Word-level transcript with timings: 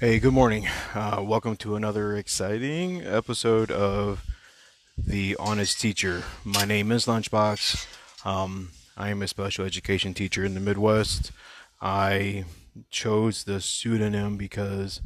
Hey, 0.00 0.20
good 0.20 0.32
morning. 0.32 0.68
Uh, 0.94 1.24
welcome 1.26 1.56
to 1.56 1.74
another 1.74 2.16
exciting 2.16 3.02
episode 3.02 3.72
of 3.72 4.24
The 4.96 5.34
Honest 5.40 5.80
Teacher. 5.80 6.22
My 6.44 6.64
name 6.64 6.92
is 6.92 7.06
Lunchbox. 7.06 7.84
Um, 8.24 8.70
I 8.96 9.08
am 9.08 9.22
a 9.22 9.26
special 9.26 9.64
education 9.64 10.14
teacher 10.14 10.44
in 10.44 10.54
the 10.54 10.60
Midwest. 10.60 11.32
I 11.82 12.44
chose 12.90 13.42
the 13.42 13.60
pseudonym 13.60 14.36
because 14.36 15.02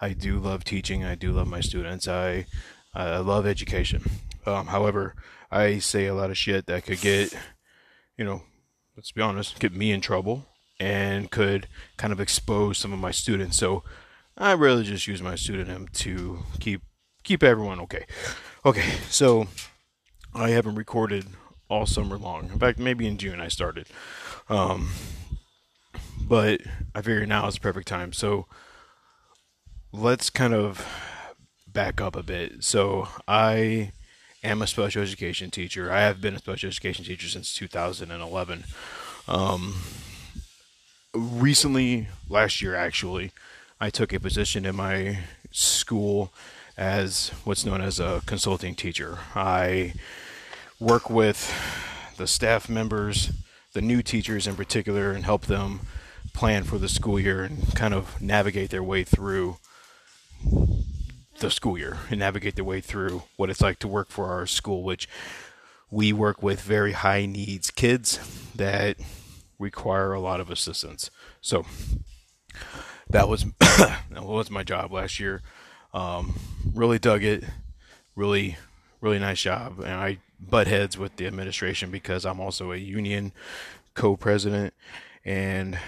I 0.00 0.12
do 0.12 0.38
love 0.38 0.62
teaching. 0.62 1.02
I 1.02 1.16
do 1.16 1.32
love 1.32 1.48
my 1.48 1.60
students. 1.60 2.06
I 2.06 2.46
I 2.94 3.18
love 3.18 3.48
education. 3.48 4.04
Um, 4.46 4.68
however, 4.68 5.16
I 5.50 5.80
say 5.80 6.06
a 6.06 6.14
lot 6.14 6.30
of 6.30 6.38
shit 6.38 6.66
that 6.66 6.84
could 6.84 7.00
get, 7.00 7.36
you 8.16 8.24
know, 8.24 8.42
let's 8.96 9.10
be 9.10 9.22
honest, 9.22 9.58
get 9.58 9.74
me 9.74 9.90
in 9.90 10.00
trouble 10.00 10.46
and 10.78 11.32
could 11.32 11.66
kind 11.96 12.12
of 12.12 12.20
expose 12.20 12.78
some 12.78 12.92
of 12.92 13.00
my 13.00 13.10
students. 13.10 13.56
So 13.56 13.82
I 14.36 14.52
really 14.52 14.84
just 14.84 15.06
use 15.06 15.22
my 15.22 15.34
pseudonym 15.34 15.88
to 15.94 16.40
keep 16.60 16.82
keep 17.22 17.42
everyone 17.42 17.80
okay. 17.80 18.04
Okay, 18.64 18.98
so 19.08 19.48
I 20.34 20.50
haven't 20.50 20.74
recorded 20.74 21.26
all 21.68 21.86
summer 21.86 22.18
long. 22.18 22.50
In 22.50 22.58
fact, 22.58 22.78
maybe 22.78 23.06
in 23.06 23.16
June 23.16 23.40
I 23.40 23.48
started. 23.48 23.86
Um, 24.48 24.90
but 26.20 26.60
I 26.94 27.00
figure 27.00 27.24
now 27.26 27.46
is 27.48 27.54
the 27.54 27.60
perfect 27.60 27.88
time. 27.88 28.12
So 28.12 28.46
let's 29.92 30.30
kind 30.30 30.54
of 30.54 30.86
back 31.66 32.00
up 32.00 32.14
a 32.16 32.22
bit. 32.22 32.62
So 32.62 33.08
I 33.26 33.92
am 34.42 34.62
a 34.62 34.66
special 34.66 35.02
education 35.02 35.50
teacher. 35.50 35.90
I 35.90 36.00
have 36.00 36.20
been 36.20 36.34
a 36.34 36.38
special 36.38 36.68
education 36.68 37.04
teacher 37.04 37.28
since 37.28 37.54
2011. 37.54 38.64
Um, 39.28 39.76
recently, 41.14 42.08
last 42.28 42.60
year 42.60 42.74
actually, 42.74 43.32
I 43.78 43.90
took 43.90 44.14
a 44.14 44.20
position 44.20 44.64
in 44.64 44.74
my 44.74 45.18
school 45.50 46.32
as 46.78 47.28
what's 47.44 47.64
known 47.64 47.82
as 47.82 48.00
a 48.00 48.22
consulting 48.24 48.74
teacher. 48.74 49.18
I 49.34 49.92
work 50.80 51.10
with 51.10 51.52
the 52.16 52.26
staff 52.26 52.70
members, 52.70 53.32
the 53.74 53.82
new 53.82 54.02
teachers 54.02 54.46
in 54.46 54.56
particular, 54.56 55.10
and 55.10 55.24
help 55.24 55.46
them 55.46 55.80
plan 56.32 56.64
for 56.64 56.78
the 56.78 56.88
school 56.88 57.20
year 57.20 57.42
and 57.42 57.74
kind 57.74 57.92
of 57.92 58.20
navigate 58.20 58.70
their 58.70 58.82
way 58.82 59.04
through 59.04 59.58
the 61.40 61.50
school 61.50 61.76
year 61.76 61.98
and 62.08 62.20
navigate 62.20 62.56
their 62.56 62.64
way 62.64 62.80
through 62.80 63.24
what 63.36 63.50
it's 63.50 63.60
like 63.60 63.78
to 63.80 63.88
work 63.88 64.08
for 64.08 64.28
our 64.28 64.46
school, 64.46 64.82
which 64.82 65.06
we 65.90 66.14
work 66.14 66.42
with 66.42 66.62
very 66.62 66.92
high 66.92 67.26
needs 67.26 67.70
kids 67.70 68.18
that 68.54 68.96
require 69.58 70.14
a 70.14 70.20
lot 70.20 70.40
of 70.40 70.50
assistance. 70.50 71.10
So, 71.42 71.66
that 73.10 73.28
was 73.28 73.44
that 73.60 74.24
was 74.24 74.50
my 74.50 74.62
job 74.62 74.92
last 74.92 75.20
year. 75.20 75.42
Um, 75.94 76.38
really 76.74 76.98
dug 76.98 77.22
it. 77.24 77.44
Really, 78.14 78.56
really 79.00 79.18
nice 79.18 79.40
job. 79.40 79.80
And 79.80 79.92
I 79.92 80.18
butt 80.40 80.66
heads 80.66 80.98
with 80.98 81.16
the 81.16 81.26
administration 81.26 81.90
because 81.90 82.24
I'm 82.24 82.40
also 82.40 82.72
a 82.72 82.76
union 82.76 83.32
co-president, 83.94 84.74
and 85.24 85.78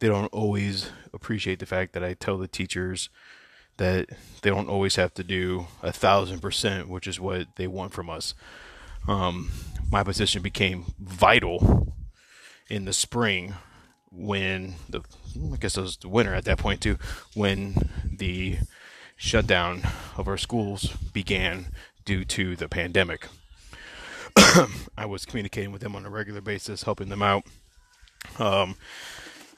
they 0.00 0.08
don't 0.08 0.32
always 0.32 0.90
appreciate 1.12 1.58
the 1.58 1.66
fact 1.66 1.92
that 1.92 2.04
I 2.04 2.14
tell 2.14 2.38
the 2.38 2.48
teachers 2.48 3.08
that 3.76 4.08
they 4.42 4.50
don't 4.50 4.68
always 4.68 4.96
have 4.96 5.14
to 5.14 5.24
do 5.24 5.66
a 5.82 5.92
thousand 5.92 6.40
percent, 6.40 6.88
which 6.88 7.06
is 7.06 7.20
what 7.20 7.46
they 7.56 7.66
want 7.66 7.92
from 7.92 8.10
us. 8.10 8.34
Um, 9.06 9.50
my 9.90 10.02
position 10.02 10.42
became 10.42 10.84
vital 10.98 11.94
in 12.68 12.84
the 12.84 12.92
spring 12.92 13.54
when 14.10 14.74
the 14.88 15.02
I 15.52 15.56
guess 15.56 15.76
it 15.76 15.82
was 15.82 15.96
the 15.96 16.08
winter 16.08 16.34
at 16.34 16.44
that 16.44 16.58
point 16.58 16.80
too, 16.80 16.98
when 17.34 17.88
the 18.04 18.58
shutdown 19.16 19.82
of 20.16 20.28
our 20.28 20.36
schools 20.36 20.92
began 21.12 21.66
due 22.04 22.24
to 22.24 22.56
the 22.56 22.68
pandemic. 22.68 23.26
I 24.96 25.06
was 25.06 25.24
communicating 25.24 25.72
with 25.72 25.82
them 25.82 25.96
on 25.96 26.06
a 26.06 26.10
regular 26.10 26.40
basis, 26.40 26.84
helping 26.84 27.08
them 27.08 27.22
out, 27.22 27.44
um, 28.38 28.76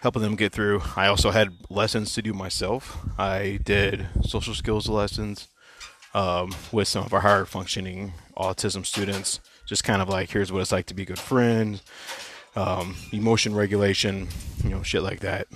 helping 0.00 0.22
them 0.22 0.36
get 0.36 0.52
through. 0.52 0.82
I 0.96 1.06
also 1.06 1.30
had 1.30 1.56
lessons 1.68 2.14
to 2.14 2.22
do 2.22 2.32
myself. 2.32 2.98
I 3.18 3.60
did 3.62 4.06
social 4.22 4.54
skills 4.54 4.88
lessons 4.88 5.48
um, 6.14 6.54
with 6.72 6.88
some 6.88 7.04
of 7.04 7.12
our 7.12 7.20
higher 7.20 7.44
functioning 7.44 8.14
autism 8.36 8.86
students, 8.86 9.40
just 9.66 9.84
kind 9.84 10.00
of 10.00 10.08
like 10.08 10.30
here's 10.30 10.50
what 10.50 10.62
it's 10.62 10.72
like 10.72 10.86
to 10.86 10.94
be 10.94 11.04
good 11.04 11.18
friends 11.18 11.82
um, 12.56 12.96
emotion 13.12 13.54
regulation, 13.54 14.28
you 14.62 14.70
know, 14.70 14.82
shit 14.82 15.02
like 15.02 15.20
that. 15.20 15.46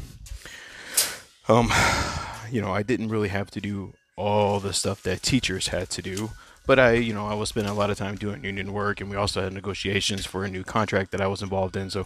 Um, 1.49 1.73
you 2.51 2.61
know, 2.61 2.73
I 2.73 2.83
didn't 2.83 3.09
really 3.09 3.29
have 3.29 3.51
to 3.53 3.61
do 3.61 3.95
all 4.17 4.61
the 4.61 4.73
stuff 4.73 5.03
that 5.03 5.23
teachers 5.23 5.69
had 5.69 5.91
to 5.91 6.03
do, 6.03 6.31
but 6.67 6.79
I, 6.79 6.93
you 6.93 7.13
know, 7.13 7.27
I 7.27 7.35
was 7.35 7.49
spending 7.49 7.73
a 7.73 7.77
lot 7.77 7.91
of 7.91 7.99
time 7.99 8.17
doing 8.17 8.45
union 8.45 8.73
work, 8.73 9.01
and 9.01 9.11
we 9.11 9.17
also 9.17 9.43
had 9.43 9.53
negotiations 9.53 10.25
for 10.25 10.45
a 10.45 10.51
new 10.51 10.65
contract 10.65 11.11
that 11.13 11.21
I 11.21 11.27
was 11.27 11.43
involved 11.43 11.77
in, 11.77 11.91
so 11.91 12.03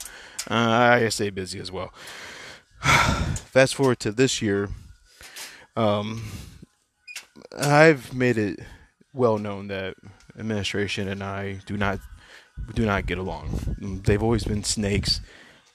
uh, 0.50 0.98
I 1.00 1.08
stayed 1.10 1.34
busy 1.34 1.58
as 1.60 1.70
well. 1.70 1.92
Fast 2.80 3.74
forward 3.74 4.00
to 4.00 4.12
this 4.12 4.40
year, 4.40 4.70
um, 5.76 6.24
I've 7.56 8.14
made 8.14 8.38
it 8.38 8.60
well 9.12 9.38
known 9.38 9.68
that 9.68 9.94
administration 10.38 11.08
and 11.08 11.22
I 11.22 11.60
do 11.66 11.76
not 11.76 11.98
do 12.74 12.84
not 12.84 13.06
get 13.06 13.18
along. 13.18 14.00
They've 14.04 14.22
always 14.22 14.44
been 14.44 14.64
snakes, 14.64 15.20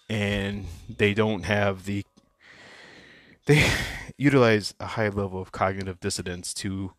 and 0.10 0.66
they 0.98 1.14
don't 1.14 1.44
have 1.44 1.86
the. 1.86 2.04
They 3.46 3.70
utilize 4.18 4.74
a 4.80 4.86
high 4.86 5.10
level 5.10 5.42
of 5.42 5.52
cognitive 5.52 6.00
dissonance 6.00 6.54
to 6.56 6.94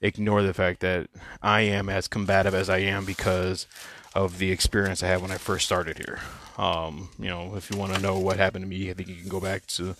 ignore 0.00 0.42
the 0.42 0.54
fact 0.54 0.80
that 0.80 1.08
I 1.42 1.62
am 1.62 1.88
as 1.88 2.08
combative 2.08 2.54
as 2.54 2.68
I 2.68 2.78
am 2.78 3.04
because 3.04 3.66
of 4.14 4.38
the 4.38 4.50
experience 4.50 5.02
I 5.02 5.08
had 5.08 5.22
when 5.22 5.30
I 5.30 5.38
first 5.38 5.66
started 5.66 5.98
here. 5.98 6.20
Um, 6.56 7.08
you 7.18 7.28
know, 7.28 7.56
if 7.56 7.70
you 7.70 7.78
want 7.78 7.94
to 7.94 8.00
know 8.00 8.18
what 8.18 8.36
happened 8.36 8.64
to 8.64 8.68
me, 8.68 8.90
I 8.90 8.94
think 8.94 9.08
you 9.08 9.16
can 9.16 9.28
go 9.28 9.40
back 9.40 9.66
to 9.68 9.96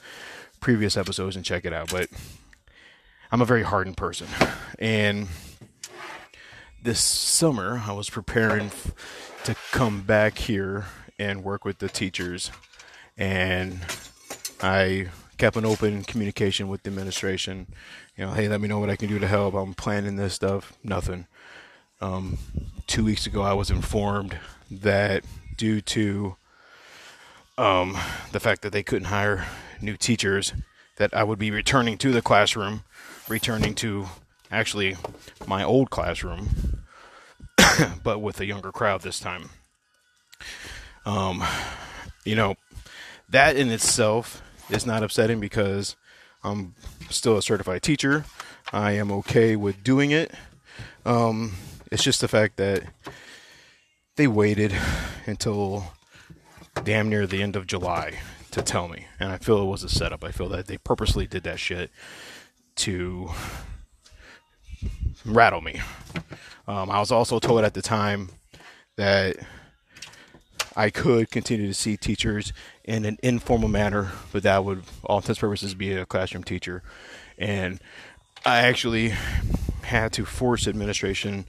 previous 0.60 0.96
episodes 0.96 1.36
and 1.36 1.44
check 1.44 1.64
it 1.64 1.72
out. 1.72 1.90
But 1.90 2.08
I'm 3.32 3.42
a 3.42 3.46
very 3.46 3.62
hardened 3.62 3.96
person, 3.96 4.28
and 4.78 5.28
this 6.82 7.00
summer 7.00 7.82
I 7.86 7.92
was 7.92 8.08
preparing 8.08 8.66
f- 8.66 9.40
to 9.44 9.56
come 9.72 10.02
back 10.02 10.38
here 10.38 10.84
and 11.18 11.42
work 11.42 11.64
with 11.64 11.78
the 11.78 11.88
teachers, 11.88 12.52
and 13.16 13.80
I 14.62 15.08
kept 15.36 15.56
an 15.56 15.64
open 15.64 16.04
communication 16.04 16.68
with 16.68 16.82
the 16.82 16.90
administration. 16.90 17.66
You 18.16 18.26
know, 18.26 18.32
hey, 18.32 18.48
let 18.48 18.60
me 18.60 18.68
know 18.68 18.78
what 18.78 18.90
I 18.90 18.96
can 18.96 19.08
do 19.08 19.18
to 19.18 19.26
help. 19.26 19.54
I'm 19.54 19.74
planning 19.74 20.16
this 20.16 20.34
stuff. 20.34 20.72
Nothing. 20.82 21.26
Um, 22.00 22.38
two 22.86 23.04
weeks 23.04 23.26
ago, 23.26 23.42
I 23.42 23.52
was 23.52 23.70
informed 23.70 24.38
that 24.70 25.24
due 25.56 25.80
to 25.80 26.36
um, 27.56 27.96
the 28.32 28.40
fact 28.40 28.62
that 28.62 28.72
they 28.72 28.82
couldn't 28.82 29.06
hire 29.08 29.46
new 29.80 29.96
teachers, 29.96 30.52
that 30.96 31.14
I 31.14 31.24
would 31.24 31.38
be 31.38 31.50
returning 31.50 31.98
to 31.98 32.12
the 32.12 32.22
classroom, 32.22 32.84
returning 33.28 33.74
to 33.76 34.06
actually 34.50 34.96
my 35.46 35.64
old 35.64 35.90
classroom, 35.90 36.82
but 38.02 38.20
with 38.20 38.40
a 38.40 38.46
younger 38.46 38.72
crowd 38.72 39.02
this 39.02 39.20
time. 39.20 39.50
Um, 41.06 41.44
you 42.24 42.34
know, 42.34 42.56
that 43.28 43.56
in 43.56 43.70
itself 43.70 44.42
is 44.70 44.86
not 44.86 45.02
upsetting 45.02 45.40
because 45.40 45.96
I'm 46.42 46.74
still 47.10 47.36
a 47.36 47.42
certified 47.42 47.82
teacher. 47.82 48.24
I 48.72 48.92
am 48.92 49.10
okay 49.12 49.56
with 49.56 49.82
doing 49.84 50.10
it. 50.10 50.32
Um, 51.04 51.54
it's 51.90 52.02
just 52.02 52.20
the 52.20 52.28
fact 52.28 52.56
that 52.56 52.82
they 54.16 54.26
waited 54.26 54.74
until 55.26 55.92
damn 56.82 57.08
near 57.08 57.26
the 57.26 57.42
end 57.42 57.56
of 57.56 57.66
July 57.66 58.18
to 58.50 58.62
tell 58.62 58.88
me, 58.88 59.06
and 59.18 59.30
I 59.30 59.38
feel 59.38 59.62
it 59.62 59.66
was 59.66 59.82
a 59.82 59.88
setup. 59.88 60.22
I 60.24 60.30
feel 60.30 60.48
that 60.50 60.66
they 60.66 60.78
purposely 60.78 61.26
did 61.26 61.42
that 61.44 61.58
shit 61.58 61.90
to 62.76 63.30
rattle 65.24 65.60
me. 65.60 65.80
Um, 66.66 66.90
I 66.90 67.00
was 67.00 67.10
also 67.10 67.38
told 67.38 67.64
at 67.64 67.74
the 67.74 67.82
time 67.82 68.30
that 68.96 69.36
I 70.76 70.90
could 70.90 71.30
continue 71.30 71.68
to 71.68 71.74
see 71.74 71.96
teachers 71.96 72.52
in 72.84 73.04
an 73.04 73.18
informal 73.22 73.68
manner, 73.68 74.10
but 74.32 74.42
that 74.42 74.64
would, 74.64 74.82
all 75.04 75.18
intents 75.18 75.38
purposes, 75.38 75.74
be 75.74 75.92
a 75.92 76.04
classroom 76.04 76.42
teacher. 76.42 76.82
And 77.38 77.80
I 78.44 78.58
actually 78.58 79.14
had 79.82 80.12
to 80.14 80.24
force 80.24 80.66
administration 80.66 81.46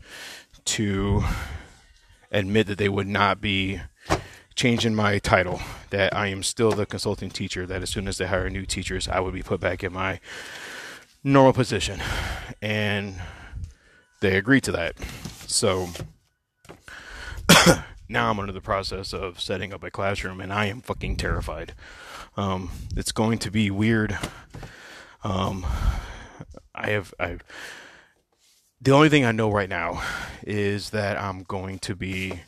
to 0.65 1.23
admit 2.31 2.67
that 2.67 2.77
they 2.77 2.89
would 2.89 3.07
not 3.07 3.41
be 3.41 3.81
changing 4.53 4.93
my 4.93 5.19
title, 5.19 5.59
that 5.89 6.15
I 6.15 6.27
am 6.27 6.43
still 6.43 6.71
the 6.71 6.85
consulting 6.85 7.29
teacher, 7.29 7.65
that 7.65 7.81
as 7.81 7.89
soon 7.89 8.07
as 8.07 8.17
they 8.17 8.27
hire 8.27 8.49
new 8.49 8.65
teachers, 8.65 9.07
I 9.07 9.19
would 9.19 9.33
be 9.33 9.43
put 9.43 9.59
back 9.59 9.83
in 9.83 9.91
my 9.91 10.19
normal 11.23 11.53
position. 11.53 11.99
And 12.61 13.15
they 14.21 14.37
agreed 14.37 14.63
to 14.65 14.71
that. 14.71 14.95
So 15.47 15.89
now 18.07 18.29
I'm 18.29 18.39
under 18.39 18.53
the 18.53 18.61
process 18.61 19.13
of 19.13 19.39
setting 19.39 19.73
up 19.73 19.83
a 19.83 19.91
classroom, 19.91 20.39
and 20.39 20.53
I 20.53 20.65
am 20.65 20.81
fucking 20.81 21.17
terrified. 21.17 21.73
Um, 22.37 22.71
it's 22.95 23.11
going 23.11 23.39
to 23.39 23.51
be 23.51 23.71
weird. 23.71 24.17
Um, 25.23 25.65
I 26.73 26.89
have 26.91 27.13
I 27.19 27.37
the 28.81 28.91
only 28.91 29.09
thing 29.09 29.25
I 29.25 29.31
know 29.31 29.51
right 29.51 29.69
now 29.69 30.03
is 30.43 30.91
that 30.91 31.17
I'm 31.17 31.43
going 31.43 31.79
to 31.79 31.95
be 31.95 32.41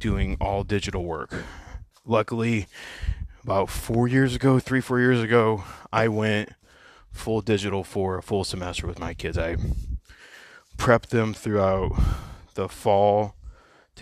doing 0.00 0.36
all 0.40 0.64
digital 0.64 1.04
work. 1.04 1.44
Luckily, 2.04 2.66
about 3.44 3.70
four 3.70 4.08
years 4.08 4.34
ago, 4.34 4.58
three, 4.58 4.80
four 4.80 4.98
years 4.98 5.22
ago, 5.22 5.62
I 5.92 6.08
went 6.08 6.50
full 7.12 7.42
digital 7.42 7.84
for 7.84 8.18
a 8.18 8.22
full 8.22 8.42
semester 8.42 8.86
with 8.86 8.98
my 8.98 9.14
kids. 9.14 9.38
I 9.38 9.56
prepped 10.76 11.08
them 11.08 11.34
throughout 11.34 11.92
the 12.54 12.68
fall 12.68 13.36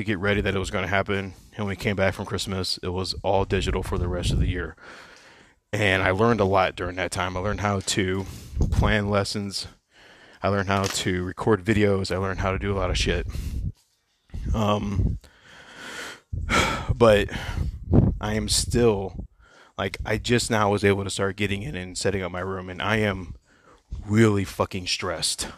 to 0.00 0.05
get 0.05 0.19
ready 0.19 0.41
that 0.41 0.55
it 0.55 0.58
was 0.58 0.70
going 0.70 0.85
to 0.85 0.88
happen. 0.88 1.35
And 1.56 1.67
we 1.67 1.76
came 1.76 1.94
back 1.94 2.14
from 2.14 2.25
Christmas, 2.25 2.79
it 2.82 2.88
was 2.88 3.14
all 3.23 3.44
digital 3.44 3.82
for 3.82 3.99
the 3.99 4.08
rest 4.08 4.32
of 4.32 4.41
the 4.41 4.49
year. 4.49 4.76
And 5.73 6.02
I 6.02 6.11
learned 6.11 6.41
a 6.41 6.44
lot 6.44 6.75
during 6.75 6.97
that 6.97 7.11
time. 7.11 7.37
I 7.37 7.41
learned 7.41 7.61
how 7.61 7.81
to 7.81 8.26
plan 8.70 9.08
lessons. 9.08 9.69
I 10.43 10.49
learned 10.49 10.69
how 10.69 10.85
to 10.85 11.23
record 11.23 11.64
videos. 11.64 12.12
I 12.12 12.17
learned 12.17 12.41
how 12.41 12.50
to 12.50 12.58
do 12.58 12.73
a 12.73 12.79
lot 12.79 12.91
of 12.91 12.99
shit. 12.99 13.26
Um, 14.55 15.19
but 16.94 17.29
I 18.20 18.35
am 18.35 18.49
still 18.49 19.26
like 19.76 19.99
I 20.05 20.17
just 20.17 20.50
now 20.50 20.70
was 20.70 20.85
able 20.85 21.05
to 21.05 21.11
start 21.11 21.37
getting 21.37 21.62
in 21.62 21.75
and 21.75 21.97
setting 21.97 22.23
up 22.23 22.32
my 22.32 22.41
room, 22.41 22.69
and 22.69 22.82
I 22.82 22.97
am 22.97 23.35
really 24.06 24.44
fucking 24.44 24.87
stressed. 24.87 25.49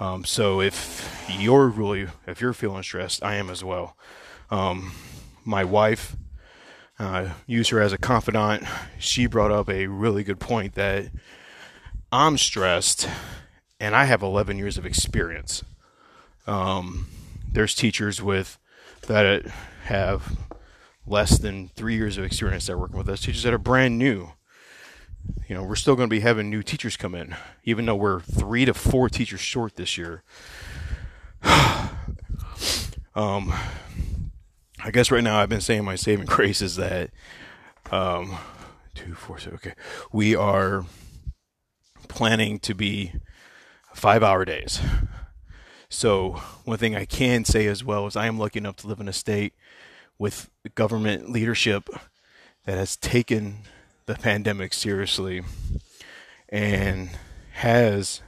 Um, 0.00 0.24
so 0.24 0.60
if 0.60 1.26
you're 1.28 1.68
really 1.68 2.08
if 2.26 2.40
you're 2.40 2.52
feeling 2.52 2.82
stressed, 2.82 3.22
I 3.22 3.36
am 3.36 3.48
as 3.50 3.62
well. 3.62 3.96
Um, 4.50 4.92
my 5.44 5.64
wife, 5.64 6.16
uh, 6.98 7.30
use 7.46 7.68
her 7.70 7.80
as 7.80 7.92
a 7.92 7.98
confidant. 7.98 8.64
She 8.98 9.26
brought 9.26 9.50
up 9.50 9.68
a 9.68 9.86
really 9.86 10.24
good 10.24 10.40
point 10.40 10.74
that 10.74 11.10
I'm 12.12 12.38
stressed, 12.38 13.08
and 13.80 13.94
I 13.94 14.04
have 14.04 14.22
11 14.22 14.58
years 14.58 14.78
of 14.78 14.86
experience. 14.86 15.64
Um, 16.46 17.08
there's 17.50 17.74
teachers 17.74 18.22
with 18.22 18.58
that 19.06 19.46
have 19.84 20.36
less 21.06 21.38
than 21.38 21.68
three 21.68 21.96
years 21.96 22.16
of 22.16 22.24
experience 22.24 22.66
that 22.66 22.72
are 22.72 22.78
working 22.78 22.96
with 22.98 23.08
us, 23.08 23.20
teachers 23.20 23.42
that 23.42 23.54
are 23.54 23.58
brand 23.58 23.98
new. 23.98 24.30
You 25.48 25.54
know, 25.54 25.62
we're 25.62 25.74
still 25.74 25.96
going 25.96 26.08
to 26.08 26.14
be 26.14 26.20
having 26.20 26.48
new 26.50 26.62
teachers 26.62 26.96
come 26.96 27.14
in, 27.14 27.36
even 27.64 27.86
though 27.86 27.96
we're 27.96 28.20
three 28.20 28.64
to 28.64 28.74
four 28.74 29.08
teachers 29.08 29.40
short 29.40 29.76
this 29.76 29.98
year. 29.98 30.22
um, 33.14 33.52
I 34.82 34.90
guess 34.90 35.10
right 35.10 35.24
now 35.24 35.38
I've 35.38 35.48
been 35.48 35.60
saying 35.60 35.84
my 35.84 35.96
saving 35.96 36.26
grace 36.26 36.62
is 36.62 36.76
that 36.76 37.10
um, 37.90 38.36
two, 38.94 39.14
four, 39.14 39.38
seven. 39.38 39.56
Okay, 39.56 39.74
we 40.12 40.34
are 40.34 40.84
planning 42.08 42.58
to 42.60 42.74
be 42.74 43.12
five 43.94 44.22
hour 44.22 44.44
days. 44.44 44.80
So 45.88 46.32
one 46.64 46.78
thing 46.78 46.96
I 46.96 47.04
can 47.04 47.44
say 47.44 47.66
as 47.66 47.84
well 47.84 48.06
is 48.06 48.16
I 48.16 48.26
am 48.26 48.38
lucky 48.38 48.58
enough 48.58 48.76
to 48.76 48.86
live 48.86 49.00
in 49.00 49.08
a 49.08 49.12
state 49.12 49.54
with 50.18 50.50
government 50.74 51.30
leadership 51.30 51.88
that 52.64 52.76
has 52.76 52.96
taken 52.96 53.58
the 54.06 54.14
pandemic 54.14 54.74
seriously 54.74 55.42
and 56.48 57.10
has 57.54 58.20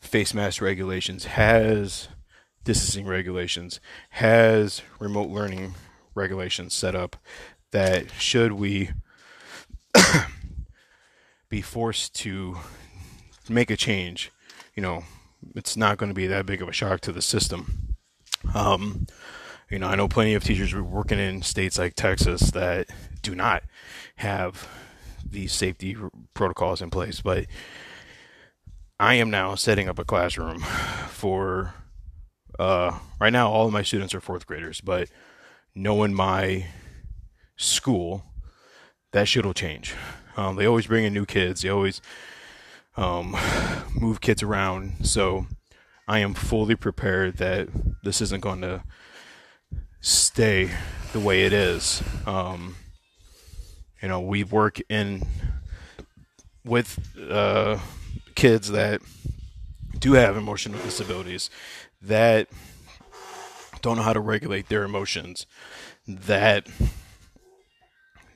face 0.00 0.32
mask 0.32 0.62
regulations, 0.62 1.24
has 1.24 2.08
distancing 2.64 3.06
regulations, 3.06 3.80
has 4.10 4.82
remote 4.98 5.28
learning 5.28 5.74
regulations 6.14 6.74
set 6.74 6.94
up 6.94 7.16
that 7.70 8.10
should 8.12 8.52
we 8.52 8.90
be 11.48 11.62
forced 11.62 12.14
to 12.14 12.56
make 13.48 13.70
a 13.70 13.76
change, 13.76 14.30
you 14.74 14.82
know, 14.82 15.04
it's 15.54 15.76
not 15.76 15.98
going 15.98 16.10
to 16.10 16.14
be 16.14 16.26
that 16.26 16.46
big 16.46 16.62
of 16.62 16.68
a 16.68 16.72
shock 16.72 17.00
to 17.00 17.12
the 17.12 17.22
system. 17.22 17.96
Um, 18.54 19.06
you 19.70 19.78
know, 19.78 19.88
I 19.88 19.96
know 19.96 20.08
plenty 20.08 20.34
of 20.34 20.44
teachers 20.44 20.74
working 20.74 21.18
in 21.18 21.42
states 21.42 21.78
like 21.78 21.94
Texas 21.94 22.50
that 22.52 22.88
do 23.22 23.34
not 23.34 23.62
have 24.16 24.68
these 25.30 25.52
safety 25.52 25.96
protocols 26.34 26.82
in 26.82 26.90
place, 26.90 27.20
but 27.20 27.46
I 29.00 29.14
am 29.14 29.30
now 29.30 29.54
setting 29.54 29.88
up 29.88 29.98
a 29.98 30.04
classroom 30.04 30.60
for 31.08 31.74
uh, 32.58 32.98
right 33.20 33.32
now 33.32 33.50
all 33.50 33.66
of 33.66 33.72
my 33.72 33.82
students 33.82 34.14
are 34.14 34.20
fourth 34.20 34.46
graders, 34.46 34.80
but 34.80 35.08
knowing 35.74 36.12
my 36.12 36.66
school, 37.56 38.24
that 39.12 39.28
shit 39.28 39.44
will 39.44 39.54
change. 39.54 39.94
Um, 40.36 40.56
they 40.56 40.66
always 40.66 40.86
bring 40.86 41.04
in 41.04 41.12
new 41.12 41.26
kids. 41.26 41.62
They 41.62 41.68
always 41.68 42.00
um, 42.96 43.36
move 43.94 44.20
kids 44.20 44.42
around. 44.42 45.06
So 45.06 45.46
I 46.06 46.20
am 46.20 46.34
fully 46.34 46.74
prepared 46.74 47.36
that 47.36 47.68
this 48.02 48.20
isn't 48.20 48.42
going 48.42 48.60
to 48.62 48.82
stay 50.00 50.70
the 51.12 51.20
way 51.20 51.44
it 51.44 51.52
is. 51.52 52.02
Um, 52.26 52.76
you 54.02 54.08
know, 54.08 54.20
we 54.20 54.44
work 54.44 54.80
in 54.88 55.22
with 56.64 56.98
uh, 57.30 57.78
kids 58.34 58.70
that 58.70 59.00
do 59.98 60.12
have 60.12 60.36
emotional 60.36 60.80
disabilities 60.82 61.50
that 62.00 62.48
don't 63.80 63.96
know 63.96 64.02
how 64.02 64.12
to 64.12 64.20
regulate 64.20 64.68
their 64.68 64.84
emotions 64.84 65.46
that 66.06 66.66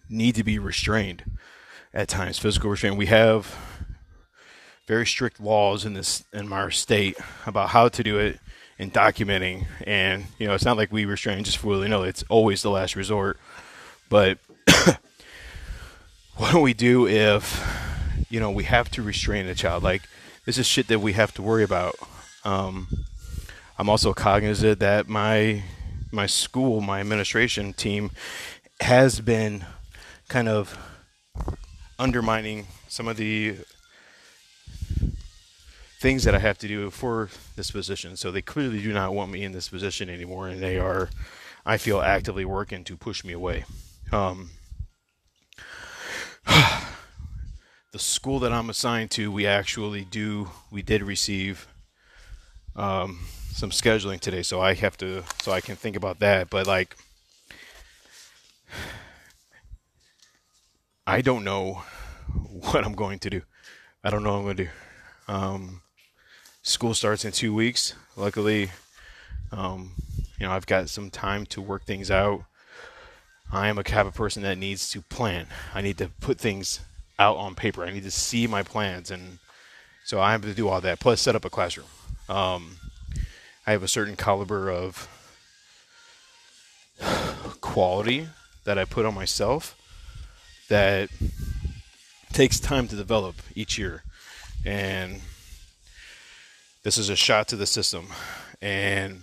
need 0.09 0.35
to 0.35 0.45
be 0.45 0.59
restrained 0.59 1.25
at 1.95 2.09
times 2.09 2.39
physical 2.39 2.71
restraint 2.71 2.97
we 2.97 3.07
have 3.07 3.57
very 4.87 5.07
strict 5.07 5.41
laws 5.41 5.85
in 5.85 5.95
this 5.95 6.25
in 6.33 6.53
our 6.53 6.71
state 6.71 7.17
about 7.47 7.71
how 7.71 7.89
to 7.89 8.03
do 8.03 8.19
it 8.19 8.41
and 8.79 8.93
documenting. 8.93 9.67
And 9.87 10.27
you 10.39 10.47
know, 10.47 10.55
it's 10.55 10.65
not 10.65 10.77
like 10.77 10.93
we 10.93 11.05
restrain 11.05 11.45
just 11.45 11.59
for 11.59 11.69
willy 11.69 11.89
nilly. 11.89 12.09
It's 12.09 12.25
always 12.29 12.63
the 12.63 12.71
last 12.71 12.97
resort. 12.97 13.39
But 14.09 14.39
what 16.37 16.53
do 16.53 16.61
we 16.61 16.75
do 16.75 17.07
if 17.07 17.63
you 18.31 18.41
know 18.41 18.51
we 18.51 18.65
have 18.65 18.91
to 18.93 19.03
restrain 19.03 19.47
a 19.47 19.55
child? 19.55 19.83
Like 19.83 20.03
this 20.45 20.59
is 20.59 20.67
shit 20.67 20.89
that 20.89 21.01
we 21.01 21.13
have 21.13 21.33
to 21.35 21.43
worry 21.43 21.65
about. 21.65 21.95
Um, 22.45 22.89
I'm 23.79 23.89
also 23.89 24.13
cognizant 24.13 24.79
that 24.81 25.09
my 25.09 25.63
my 26.11 26.27
school, 26.27 26.81
my 26.81 27.01
administration 27.01 27.73
team, 27.73 28.11
has 28.81 29.21
been 29.21 29.65
kind 30.29 30.49
of 30.49 30.79
undermining 31.99 32.67
some 32.89 33.09
of 33.09 33.17
the 33.17 33.57
things 36.01 36.25
that 36.25 36.35
I 36.35 36.41
have 36.41 36.59
to 36.59 36.69
do 36.69 36.91
for 36.91 37.29
this 37.55 37.71
position. 37.71 38.17
So 38.17 38.31
they 38.31 38.43
clearly 38.43 38.83
do 38.83 38.93
not 38.93 39.15
want 39.15 39.31
me 39.31 39.45
in 39.45 39.53
this 39.53 39.69
position 39.69 40.11
anymore, 40.11 40.49
and 40.49 40.61
they 40.61 40.79
are, 40.79 41.11
I 41.65 41.77
feel, 41.77 42.01
actively 42.01 42.45
working 42.45 42.83
to 42.85 42.97
push 42.97 43.25
me 43.25 43.33
away. 43.33 43.65
Um, 44.11 44.51
the 47.93 47.99
school 47.99 48.39
that 48.41 48.53
I'm 48.53 48.71
assigned 48.71 49.11
to, 49.13 49.31
we 49.31 49.47
actually 49.47 50.05
do, 50.05 50.51
we 50.71 50.83
did 50.83 51.03
receive 51.03 51.67
um, 52.75 53.27
some 53.53 53.71
scheduling 53.71 54.21
today, 54.21 54.43
so 54.43 54.61
I 54.61 54.75
have 54.75 54.97
to, 54.99 55.25
so 55.43 55.53
I 55.53 55.61
can 55.61 55.77
think 55.77 55.97
about 55.97 56.21
that. 56.21 56.51
But 56.51 56.67
like, 56.67 56.97
I 61.07 61.21
don't 61.21 61.45
know 61.45 61.83
what 62.49 62.85
I'm 62.85 62.95
going 62.95 63.19
to 63.21 63.31
do. 63.31 63.43
I 64.05 64.11
don't 64.11 64.23
know 64.23 64.33
what 64.33 64.39
I'm 64.39 64.45
going 64.45 64.57
to 64.57 64.65
do. 64.65 64.71
Um, 65.29 65.83
school 66.63 66.95
starts 66.95 67.25
in 67.25 67.33
two 67.33 67.55
weeks. 67.55 67.95
Luckily, 68.17 68.71
um, 69.51 69.93
you 70.39 70.47
know, 70.47 70.53
I've 70.53 70.67
got 70.67 70.89
some 70.89 71.11
time 71.11 71.47
to 71.47 71.61
work 71.61 71.85
things 71.85 72.11
out. 72.11 72.45
I 73.53 73.69
am 73.69 73.77
a 73.77 73.85
type 73.85 74.07
of 74.07 74.15
person 74.15 74.43
that 74.45 74.57
needs 74.57 74.91
to 74.93 75.03
plan. 75.03 75.47
I 75.75 75.83
need 75.83 75.99
to 75.99 76.09
put 76.21 76.39
things 76.39 76.81
out 77.19 77.37
on 77.37 77.55
paper. 77.55 77.85
I 77.85 77.93
need 77.93 78.05
to 78.05 78.11
see 78.11 78.47
my 78.47 78.63
plans, 78.63 79.11
and 79.11 79.39
so 80.05 80.21
I 80.21 80.33
have 80.33 80.43
to 80.43 80.55
do 80.55 80.69
all 80.69 80.81
that. 80.81 81.01
Plus, 81.01 81.21
set 81.21 81.37
up 81.37 81.45
a 81.45 81.51
classroom. 81.51 81.87
Um, 82.31 82.79
I 83.67 83.73
have 83.73 83.83
a 83.83 83.89
certain 83.89 84.17
caliber 84.17 84.71
of 84.71 85.07
quality 87.61 88.29
that 88.65 88.79
I 88.79 88.87
put 88.87 89.05
on 89.05 89.15
myself 89.15 89.77
that 90.69 91.11
takes 92.33 92.59
time 92.59 92.89
to 92.89 92.97
develop 92.97 93.37
each 93.55 93.77
year, 93.77 94.03
and 94.65 95.21
this 96.85 96.97
is 96.97 97.11
a 97.11 97.17
shot 97.17 97.49
to 97.49 97.57
the 97.57 97.67
system. 97.67 98.09
And 98.63 99.23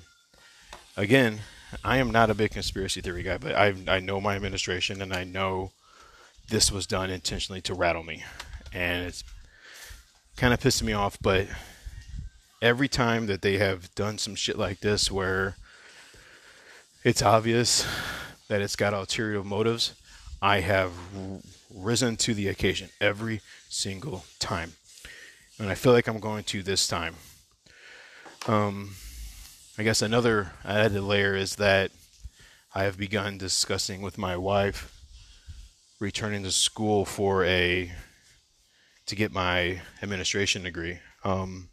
again, 0.96 1.40
I 1.84 1.98
am 1.98 2.12
not 2.12 2.30
a 2.30 2.34
big 2.36 2.52
conspiracy 2.52 3.02
theory 3.02 3.24
guy, 3.24 3.38
but 3.38 3.56
I 3.56 3.74
I 3.88 4.00
know 4.00 4.20
my 4.20 4.36
administration 4.36 5.02
and 5.02 5.14
I 5.14 5.24
know 5.24 5.72
this 6.50 6.72
was 6.72 6.88
done 6.88 7.10
intentionally 7.10 7.62
to 7.62 7.74
rattle 7.74 8.04
me. 8.04 8.24
And 8.74 9.06
it's 9.06 9.24
kind 10.36 10.54
of 10.54 10.60
pissing 10.60 10.84
me 10.84 10.94
off, 10.94 11.18
but 11.22 11.48
every 12.62 12.88
time 12.88 13.28
that 13.28 13.42
they 13.42 13.58
have 13.58 13.94
done 13.96 14.18
some 14.18 14.36
shit 14.36 14.58
like 14.58 14.80
this 14.80 15.12
where 15.12 15.56
it's 17.04 17.22
obvious 17.22 17.88
that 18.48 18.62
it's 18.62 18.76
got 18.76 18.94
ulterior 18.94 19.44
motives, 19.44 19.94
I 20.42 20.62
have 20.62 20.92
risen 21.74 22.18
to 22.18 22.34
the 22.34 22.48
occasion 22.48 22.90
every 23.00 23.42
single 23.70 24.26
time. 24.40 24.74
and 25.60 25.70
I 25.70 25.76
feel 25.76 25.94
like 25.94 26.08
I'm 26.08 26.20
going 26.20 26.44
to 26.46 26.64
this 26.64 26.88
time. 26.88 27.16
Um, 28.48 28.96
I 29.80 29.84
guess 29.84 30.02
another 30.02 30.52
added 30.66 31.02
layer 31.02 31.34
is 31.38 31.56
that 31.56 31.92
I 32.76 32.84
have 32.84 32.98
begun 32.98 33.38
discussing 33.38 34.02
with 34.02 34.18
my 34.18 34.36
wife 34.36 34.94
returning 36.02 36.44
to 36.44 36.52
school 36.52 37.06
for 37.06 37.46
a 37.46 37.90
to 39.06 39.16
get 39.16 39.32
my 39.32 39.82
administration 40.04 40.64
degree. 40.64 41.00
Um, 41.24 41.70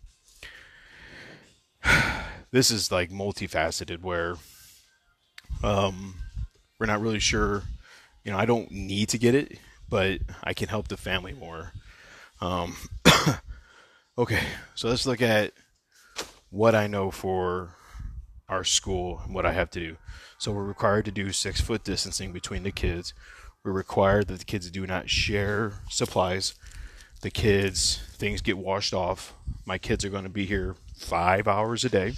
this 2.52 2.70
is 2.70 2.92
like 2.92 3.10
multifaceted 3.10 4.02
where 4.02 4.36
um, 5.64 6.14
we're 6.78 6.86
not 6.86 7.00
really 7.00 7.18
sure. 7.18 7.64
You 8.22 8.30
know, 8.30 8.38
I 8.38 8.46
don't 8.46 8.70
need 8.70 9.08
to 9.08 9.18
get 9.18 9.34
it, 9.34 9.58
but 9.88 10.20
I 10.44 10.54
can 10.54 10.68
help 10.68 10.86
the 10.86 10.96
family 10.96 11.32
more. 11.32 11.72
Um, 12.40 12.76
okay, 14.16 14.44
so 14.76 14.86
let's 14.86 15.06
look 15.06 15.22
at 15.22 15.54
what 16.50 16.76
I 16.76 16.86
know 16.86 17.10
for 17.10 17.74
our 18.48 18.64
school 18.64 19.20
and 19.24 19.34
what 19.34 19.46
I 19.46 19.52
have 19.52 19.70
to 19.70 19.80
do. 19.80 19.96
So 20.38 20.52
we're 20.52 20.64
required 20.64 21.04
to 21.06 21.10
do 21.10 21.32
six 21.32 21.60
foot 21.60 21.84
distancing 21.84 22.32
between 22.32 22.62
the 22.62 22.70
kids. 22.70 23.12
We're 23.64 23.72
required 23.72 24.28
that 24.28 24.38
the 24.38 24.44
kids 24.44 24.70
do 24.70 24.86
not 24.86 25.10
share 25.10 25.80
supplies. 25.90 26.54
The 27.22 27.30
kids, 27.30 28.00
things 28.12 28.42
get 28.42 28.58
washed 28.58 28.94
off. 28.94 29.34
My 29.64 29.78
kids 29.78 30.04
are 30.04 30.10
going 30.10 30.24
to 30.24 30.30
be 30.30 30.46
here 30.46 30.76
five 30.96 31.48
hours 31.48 31.84
a 31.84 31.88
day. 31.88 32.12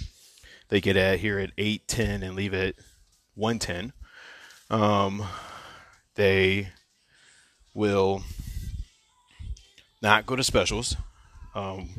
They 0.67 0.81
get 0.81 0.97
at 0.97 1.19
here 1.19 1.39
at 1.39 1.51
eight 1.57 1.87
ten 1.87 2.21
and 2.21 2.35
leave 2.35 2.53
at 2.53 2.75
one 3.33 3.57
ten. 3.57 3.93
Um, 4.69 5.23
they 6.13 6.69
will 7.73 8.23
not 10.01 10.27
go 10.27 10.35
to 10.35 10.43
specials. 10.43 10.95
Um, 11.55 11.89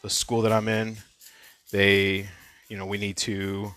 the 0.00 0.08
school 0.08 0.40
that 0.42 0.52
I'm 0.52 0.68
in, 0.68 0.96
they, 1.70 2.28
you 2.68 2.76
know, 2.76 2.86
we 2.86 2.98
need 2.98 3.16
to 3.18 3.72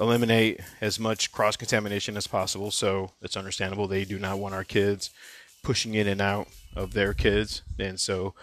eliminate 0.00 0.60
as 0.80 0.98
much 1.00 1.32
cross 1.32 1.56
contamination 1.56 2.16
as 2.16 2.26
possible. 2.26 2.70
So 2.70 3.12
it's 3.20 3.36
understandable 3.36 3.88
they 3.88 4.04
do 4.04 4.18
not 4.18 4.38
want 4.38 4.54
our 4.54 4.64
kids 4.64 5.10
pushing 5.62 5.94
in 5.94 6.06
and 6.06 6.20
out 6.20 6.48
of 6.76 6.92
their 6.92 7.14
kids, 7.14 7.62
and 7.78 7.98
so 7.98 8.34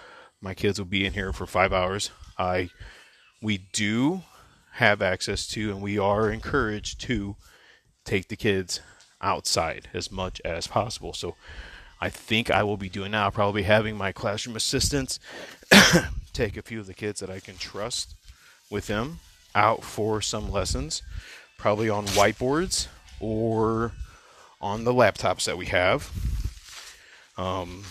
my 0.41 0.53
kids 0.53 0.77
will 0.77 0.85
be 0.85 1.05
in 1.05 1.13
here 1.13 1.31
for 1.31 1.45
five 1.45 1.71
hours. 1.71 2.11
I 2.37 2.69
we 3.41 3.57
do 3.71 4.23
have 4.73 5.01
access 5.01 5.47
to, 5.47 5.71
and 5.71 5.81
we 5.81 5.97
are 5.97 6.29
encouraged 6.29 6.99
to 7.01 7.37
take 8.03 8.27
the 8.27 8.35
kids 8.35 8.81
outside 9.21 9.87
as 9.93 10.11
much 10.11 10.41
as 10.43 10.67
possible. 10.67 11.13
So 11.13 11.35
I 12.05 12.09
think 12.09 12.51
I 12.51 12.61
will 12.61 12.77
be 12.77 12.87
doing 12.87 13.09
now. 13.09 13.31
Probably 13.31 13.63
having 13.63 13.97
my 13.97 14.11
classroom 14.11 14.55
assistants 14.55 15.19
take 16.33 16.55
a 16.55 16.61
few 16.61 16.79
of 16.79 16.85
the 16.85 16.93
kids 16.93 17.19
that 17.19 17.31
I 17.31 17.39
can 17.39 17.57
trust 17.57 18.13
with 18.69 18.85
them 18.85 19.21
out 19.55 19.83
for 19.83 20.21
some 20.21 20.51
lessons, 20.51 21.01
probably 21.57 21.89
on 21.89 22.05
whiteboards 22.05 22.89
or 23.19 23.93
on 24.61 24.83
the 24.83 24.93
laptops 24.93 25.45
that 25.45 25.57
we 25.57 25.65
have. 25.65 26.11
Um, 27.39 27.85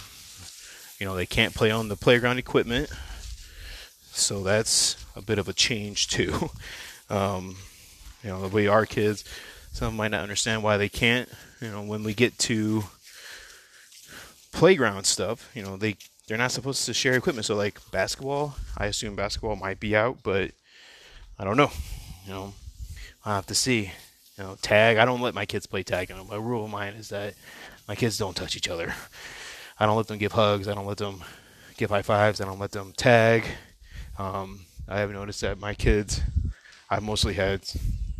you 1.00 1.06
know, 1.06 1.16
they 1.16 1.26
can't 1.26 1.52
play 1.52 1.73
on 1.73 1.88
the 1.88 1.97
playground 1.97 2.38
equipment, 2.38 2.92
so 4.12 4.44
that's 4.44 5.04
a 5.16 5.23
bit 5.23 5.40
of 5.40 5.49
a 5.49 5.52
change 5.52 6.06
too. 6.16 6.50
Um, 7.11 7.56
you 8.23 8.30
know, 8.30 8.42
the 8.42 8.54
way 8.54 8.68
our 8.68 8.87
kids, 8.87 9.25
some 9.73 9.97
might 9.97 10.12
not 10.12 10.21
understand 10.21 10.62
why 10.62 10.76
they 10.76 10.88
can't. 10.88 11.28
You 11.61 11.73
know, 11.73 11.83
when 11.83 12.04
we 12.04 12.14
get 12.14 12.38
to 12.38 12.85
playground 14.54 15.04
stuff, 15.04 15.50
you 15.54 15.62
know, 15.62 15.76
they 15.76 15.96
they're 16.26 16.38
not 16.38 16.52
supposed 16.52 16.87
to 16.87 16.94
share 16.94 17.14
equipment. 17.14 17.44
So 17.44 17.54
like 17.54 17.78
basketball, 17.90 18.56
I 18.78 18.87
assume 18.87 19.14
basketball 19.14 19.56
might 19.56 19.78
be 19.78 19.94
out, 19.94 20.18
but 20.23 20.52
I 21.38 21.44
don't 21.44 21.56
know. 21.56 21.70
You 22.26 22.32
know, 22.32 22.54
I'll 23.25 23.34
have 23.34 23.46
to 23.46 23.54
see. 23.54 23.92
You 24.37 24.42
know, 24.42 24.56
tag. 24.61 24.96
I 24.96 25.04
don't 25.04 25.20
let 25.20 25.32
my 25.32 25.46
kids 25.46 25.66
play 25.66 25.84
tag. 25.84 26.08
You 26.08 26.16
know, 26.16 26.25
my 26.25 26.34
rule 26.34 26.64
of 26.64 26.70
mine 26.70 26.94
is 26.94 27.11
that 27.11 27.34
my 27.87 27.94
kids 27.94 28.18
don't 28.18 28.34
touch 28.34 28.56
each 28.56 28.68
other. 28.68 28.92
I 29.78 29.87
don't 29.87 29.96
let 29.96 30.08
them 30.08 30.18
give 30.18 30.32
hugs. 30.32 30.66
I 30.66 30.75
don't 30.75 30.87
let 30.87 30.96
them 30.96 31.23
give 31.76 31.90
high 31.90 32.02
fives. 32.02 32.40
I 32.40 32.44
don't 32.44 32.58
let 32.58 32.73
them 32.73 32.92
tag. 32.96 33.44
Um, 34.18 34.66
I 34.88 34.99
have 34.99 35.12
noticed 35.12 35.40
that 35.42 35.61
my 35.61 35.73
kids, 35.73 36.20
I've 36.90 37.04
mostly 37.04 37.34
had, 37.34 37.61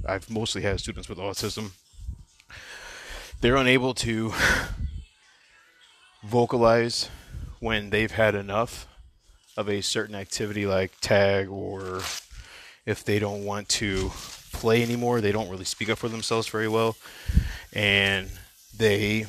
I've 0.07 0.31
mostly 0.31 0.63
had 0.63 0.79
students 0.79 1.09
with 1.09 1.19
autism. 1.19 1.73
They're 3.41 3.57
unable 3.57 3.93
to 3.95 4.33
vocalize 6.25 7.09
when 7.61 7.91
they've 7.91 8.13
had 8.13 8.35
enough 8.35 8.87
of 9.57 9.69
a 9.69 9.81
certain 9.81 10.15
activity 10.15 10.67
like 10.67 10.93
tag 11.01 11.49
or 11.49 12.01
if 12.87 13.05
they 13.05 13.19
don't 13.19 13.45
want 13.45 13.69
to 13.69 14.11
play 14.53 14.83
anymore, 14.83 15.21
they 15.21 15.33
don't 15.33 15.49
really 15.49 15.65
speak 15.65 15.89
up 15.89 15.99
for 15.99 16.09
themselves 16.09 16.49
very 16.49 16.69
well 16.69 16.97
and 17.73 18.31
they 18.77 19.27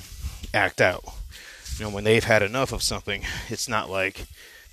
act 0.53 0.81
out. 0.81 1.03
You 1.77 1.85
know, 1.85 1.91
when 1.91 2.03
they've 2.03 2.23
had 2.23 2.41
enough 2.41 2.71
of 2.71 2.83
something, 2.83 3.23
it's 3.49 3.67
not 3.67 3.89
like 3.89 4.25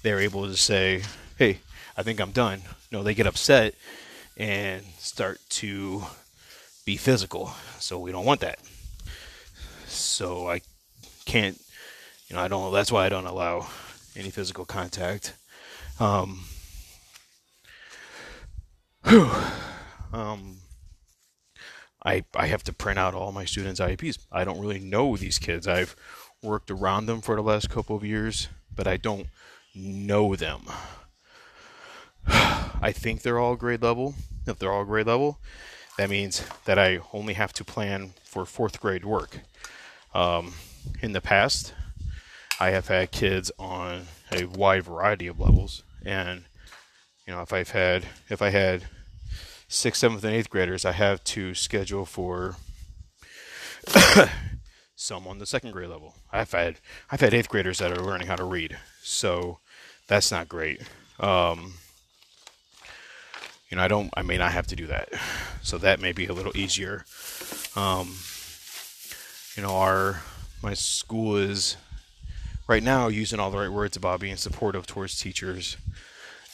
they're 0.02 0.21
able 0.21 0.47
to 0.47 0.57
say, 0.57 1.02
"Hey, 1.37 1.59
I 1.97 2.02
think 2.02 2.21
I'm 2.21 2.31
done." 2.31 2.62
No, 2.91 3.02
they 3.02 3.14
get 3.14 3.26
upset 3.26 3.75
and 4.37 4.85
start 4.99 5.41
to 5.49 6.05
be 6.85 6.97
physical. 6.97 7.55
So 7.79 7.99
we 7.99 8.12
don't 8.12 8.25
want 8.25 8.41
that. 8.41 8.59
So 9.87 10.49
I 10.49 10.61
can't 11.25 11.61
you 12.33 12.39
know, 12.39 12.45
I 12.45 12.49
don't. 12.49 12.73
That's 12.73 12.91
why 12.91 13.05
I 13.05 13.11
don't 13.11 13.27
allow 13.27 13.67
any 14.17 14.31
physical 14.31 14.65
contact. 14.65 15.35
Um, 16.01 16.45
whew, 19.07 19.31
um, 20.15 20.57
I 22.07 22.25
I 22.35 22.47
have 22.47 22.62
to 22.65 22.73
print 22.73 22.99
out 22.99 23.15
all 23.15 23.33
my 23.33 23.45
students' 23.45 23.81
IEPs. 23.81 24.19
I 24.33 24.45
don't 24.45 24.61
really 24.61 24.79
know 24.79 25.15
these 25.15 25.39
kids. 25.39 25.69
I've 25.69 25.95
worked 26.43 26.71
around 26.71 27.05
them 27.05 27.21
for 27.21 27.37
the 27.37 27.43
last 27.43 27.69
couple 27.69 27.97
of 27.97 28.03
years, 28.03 28.49
but 28.75 28.87
I 28.87 28.97
don't 28.97 29.27
know 29.75 30.35
them. 30.35 30.62
I 32.27 32.93
think 32.93 33.21
they're 33.21 33.39
all 33.39 33.57
grade 33.57 33.83
level. 33.83 34.15
If 34.47 34.59
they're 34.59 34.73
all 34.73 34.87
grade 34.87 35.07
level, 35.07 35.39
that 35.99 36.09
means 36.09 36.43
that 36.65 36.79
I 36.79 37.01
only 37.12 37.35
have 37.35 37.53
to 37.53 37.65
plan 37.65 38.15
for 38.25 38.47
fourth 38.47 38.81
grade 38.81 39.05
work. 39.05 39.41
Um, 40.15 40.55
in 41.01 41.12
the 41.12 41.21
past, 41.21 41.75
I 42.62 42.71
have 42.71 42.87
had 42.87 43.11
kids 43.11 43.50
on 43.59 44.02
a 44.31 44.45
wide 44.45 44.85
variety 44.85 45.26
of 45.26 45.40
levels, 45.40 45.83
and 46.04 46.45
you 47.26 47.33
know, 47.33 47.42
if 47.42 47.52
I've 47.52 47.71
had 47.71 48.07
if 48.31 48.40
I 48.40 48.50
had 48.50 48.85
sixth, 49.66 49.99
seventh, 49.99 50.23
and 50.23 50.33
eighth 50.33 50.49
graders, 50.49 50.85
I 50.85 50.92
have 50.92 51.25
to 51.25 51.54
schedule 51.54 52.04
for 52.04 52.54
some 54.95 55.26
on 55.26 55.38
the 55.38 55.45
second 55.45 55.73
grade 55.73 55.90
level. 55.90 56.14
I've 56.33 56.52
had 56.52 56.78
I've 57.11 57.21
had 57.21 57.35
eighth 57.35 57.49
graders 57.49 57.78
that 57.78 57.90
are 57.90 58.00
learning 58.00 58.28
how 58.28 58.37
to 58.37 58.45
read, 58.45 58.78
so 59.02 59.59
that's 60.07 60.31
not 60.31 60.49
great. 60.49 60.83
Um, 61.19 61.75
you 63.71 63.76
know, 63.76 63.83
I 63.83 63.88
don't. 63.88 64.09
I 64.16 64.23
may 64.23 64.38
not 64.38 64.52
have 64.52 64.69
to 64.69 64.76
do 64.76 64.87
that, 64.87 65.09
so 65.62 65.78
that 65.78 65.99
may 65.99 66.12
be 66.12 66.26
a 66.26 66.33
little 66.33 66.57
easier. 66.57 67.07
Um, 67.75 68.14
you 69.57 69.64
know, 69.64 69.75
our 69.75 70.23
my 70.62 70.75
school 70.75 71.37
is 71.37 71.76
right 72.66 72.83
now 72.83 73.09
using 73.09 73.40
all 73.40 73.50
the 73.50 73.59
right 73.59 73.73
words 73.73 73.97
about 73.97 74.21
being 74.21 74.37
supportive 74.37 74.87
towards 74.87 75.19
teachers 75.19 75.76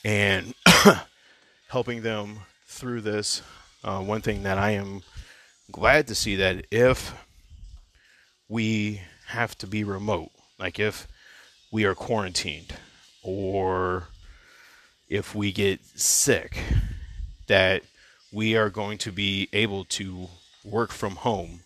and 0.05 0.55
helping 1.69 2.03
them 2.03 2.41
through 2.67 3.01
this. 3.01 3.43
Uh, 3.85 4.01
one 4.01 4.21
thing 4.21 4.43
that 4.43 4.59
I 4.59 4.71
am 4.71 5.03
glad 5.71 6.07
to 6.09 6.15
see 6.15 6.37
that 6.37 6.67
if 6.71 7.15
we 8.49 9.03
have 9.29 9.57
to 9.59 9.67
be 9.67 9.85
remote, 9.85 10.31
like 10.59 10.79
if 10.79 11.07
we 11.71 11.85
are 11.85 11.95
quarantined 11.95 12.75
or 13.23 14.09
if 15.09 15.35
we 15.35 15.53
get 15.53 15.81
sick, 15.95 16.59
that 17.47 17.83
we 18.33 18.57
are 18.57 18.71
going 18.71 18.99
to 18.99 19.13
be 19.13 19.49
able 19.53 19.85
to 19.85 20.29
work 20.65 20.91
from 20.91 21.17
home 21.17 21.61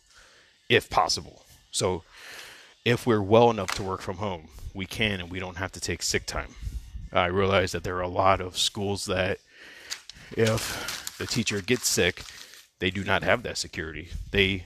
if 0.69 0.89
possible. 0.91 1.45
So 1.71 2.03
if 2.85 3.07
we're 3.07 3.23
well 3.23 3.51
enough 3.51 3.71
to 3.73 3.83
work 3.83 4.01
from 4.01 4.17
home, 4.17 4.49
we 4.75 4.87
can 4.87 5.21
and 5.21 5.31
we 5.31 5.39
don't 5.39 5.57
have 5.59 5.73
to 5.73 5.81
take 5.81 6.03
sick 6.03 6.27
time. 6.27 6.55
I 7.13 7.27
realize 7.27 7.73
that 7.73 7.85
there 7.85 7.97
are 7.97 8.03
a 8.03 8.09
lot 8.09 8.41
of 8.41 8.57
schools 8.57 9.05
that 9.07 9.39
if 10.33 11.17
the 11.19 11.27
teacher 11.27 11.61
gets 11.61 11.89
sick, 11.89 12.25
they 12.79 12.91
do 12.91 13.05
not 13.05 13.23
have 13.23 13.43
that 13.43 13.59
security. 13.59 14.09
They 14.31 14.65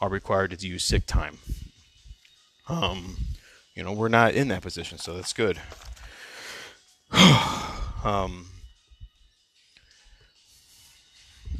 are 0.00 0.08
required 0.08 0.58
to 0.58 0.66
use 0.66 0.84
sick 0.84 1.06
time. 1.06 1.38
Um, 2.68 3.16
you 3.74 3.84
know, 3.84 3.92
we're 3.92 4.08
not 4.08 4.34
in 4.34 4.48
that 4.48 4.62
position, 4.62 4.98
so 4.98 5.14
that's 5.14 5.32
good. 5.32 5.58
um, 8.04 8.46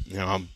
you 0.05 0.17
know, 0.17 0.27
I'm, 0.27 0.49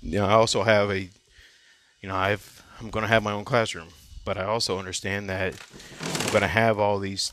you 0.00 0.18
know, 0.18 0.26
I 0.26 0.32
also 0.32 0.62
have 0.62 0.90
a, 0.90 1.00
you 1.00 2.08
know, 2.08 2.16
I've, 2.16 2.62
I'm 2.80 2.90
going 2.90 3.02
to 3.02 3.08
have 3.08 3.22
my 3.22 3.32
own 3.32 3.44
classroom 3.44 3.88
but 4.24 4.38
I 4.38 4.44
also 4.44 4.78
understand 4.78 5.28
that 5.28 5.54
I'm 6.02 6.30
going 6.30 6.42
to 6.42 6.48
have 6.48 6.78
all 6.78 6.98
these 6.98 7.32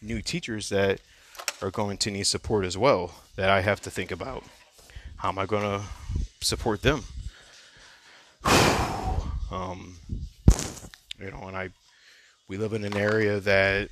new 0.00 0.22
teachers 0.22 0.68
that 0.68 1.00
are 1.60 1.70
going 1.70 1.98
to 1.98 2.10
need 2.10 2.24
support 2.24 2.64
as 2.64 2.78
well 2.78 3.12
that 3.36 3.50
I 3.50 3.60
have 3.60 3.80
to 3.82 3.90
think 3.90 4.10
about. 4.10 4.44
How 5.16 5.30
am 5.30 5.38
I 5.38 5.46
going 5.46 5.62
to 5.62 5.84
support 6.40 6.82
them? 6.82 7.04
um, 9.50 9.96
you 11.20 11.30
know, 11.30 11.44
and 11.48 11.56
I, 11.56 11.70
we 12.46 12.56
live 12.56 12.72
in 12.72 12.84
an 12.84 12.96
area 12.96 13.40
that 13.40 13.90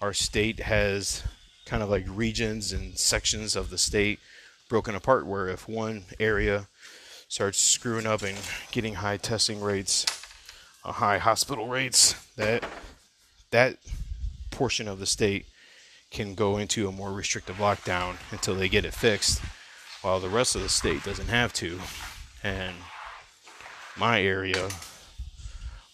our 0.00 0.12
state 0.12 0.60
has 0.60 1.22
kind 1.64 1.82
of 1.82 1.88
like 1.88 2.04
regions 2.08 2.72
and 2.72 2.98
sections 2.98 3.56
of 3.56 3.70
the 3.70 3.78
state 3.78 4.20
broken 4.68 4.94
apart 4.94 5.26
where 5.26 5.48
if 5.48 5.68
one 5.68 6.04
area 6.20 6.66
starts 7.28 7.58
screwing 7.58 8.06
up 8.06 8.22
and 8.22 8.38
getting 8.70 8.94
high 8.94 9.16
testing 9.16 9.60
rates, 9.60 10.04
high 10.92 11.18
hospital 11.18 11.68
rates, 11.68 12.14
that 12.36 12.64
that 13.50 13.78
portion 14.50 14.88
of 14.88 14.98
the 14.98 15.06
state 15.06 15.46
can 16.10 16.34
go 16.34 16.56
into 16.56 16.88
a 16.88 16.92
more 16.92 17.12
restrictive 17.12 17.56
lockdown 17.56 18.16
until 18.30 18.54
they 18.54 18.68
get 18.68 18.84
it 18.84 18.94
fixed, 18.94 19.40
while 20.02 20.20
the 20.20 20.28
rest 20.28 20.54
of 20.54 20.62
the 20.62 20.68
state 20.68 21.04
doesn't 21.04 21.28
have 21.28 21.52
to. 21.52 21.78
And 22.42 22.74
my 23.96 24.22
area 24.22 24.68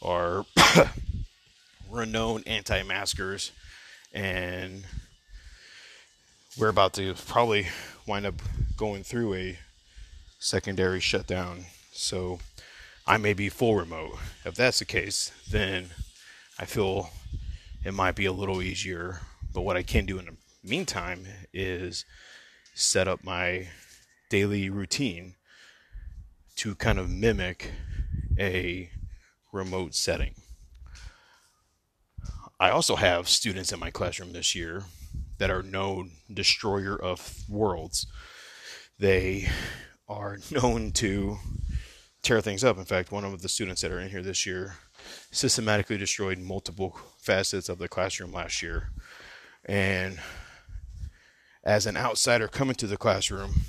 are 0.01 0.45
renowned 1.91 2.47
anti-maskers, 2.47 3.53
and 4.13 4.85
we're 6.59 6.69
about 6.69 6.93
to 6.95 7.15
probably 7.27 7.69
wind 8.07 8.27
up 8.27 8.35
going 8.77 9.03
through 9.03 9.35
a 9.35 9.59
secondary 10.39 11.01
shutdown. 11.01 11.65
So 11.93 12.41
I 13.07 13.17
may 13.17 13.33
be 13.33 13.49
full 13.49 13.75
remote. 13.75 14.19
If 14.45 14.55
that's 14.55 14.79
the 14.79 14.85
case, 14.85 15.33
then 15.51 15.91
I 16.59 16.65
feel 16.65 17.11
it 17.85 17.95
might 17.95 18.15
be 18.15 18.27
a 18.27 18.33
little 18.33 18.63
easier. 18.63 19.21
But 19.53 19.63
what 19.63 19.77
I 19.77 19.83
can 19.83 20.07
do 20.07 20.19
in 20.19 20.27
the 20.27 20.37
meantime 20.63 21.27
is 21.53 22.05
set 22.75 23.09
up 23.09 23.25
my 23.25 23.69
daily 24.31 24.71
routine 24.71 25.35
to 26.57 26.75
kind 26.77 26.99
of 26.99 27.11
mimic 27.11 27.73
a 28.39 28.91
remote 29.53 29.95
setting. 29.95 30.35
I 32.61 32.71
also 32.71 32.95
have 32.95 33.29
students 33.29 33.73
in 33.73 33.81
my 33.81 33.91
classroom 33.91 34.33
this 34.33 34.55
year 34.55 34.85
that 35.39 35.51
are 35.51 35.65
known 35.65 36.13
destroyer 36.33 36.97
of 36.97 37.43
worlds. 37.49 38.07
They 38.99 39.49
are 40.09 40.39
known 40.53 40.93
to 40.93 41.39
tear 42.23 42.41
things 42.41 42.63
up. 42.65 42.79
In 42.79 42.85
fact, 42.85 43.13
one 43.13 43.25
of 43.25 43.43
the 43.43 43.49
students 43.49 43.83
that 43.83 43.91
are 43.91 44.01
in 44.01 44.11
here 44.11 44.23
this 44.23 44.47
year 44.47 44.77
systematically 45.31 45.99
destroyed 45.99 46.39
multiple 46.39 46.97
facets 47.19 47.69
of 47.69 47.79
the 47.79 47.89
classroom 47.89 48.33
last 48.33 48.63
year. 48.63 48.91
And 49.65 50.19
as 51.65 51.87
an 51.87 51.97
outsider 51.97 52.49
coming 52.49 52.75
to 52.77 52.87
the 52.87 52.97
classroom, 52.97 53.63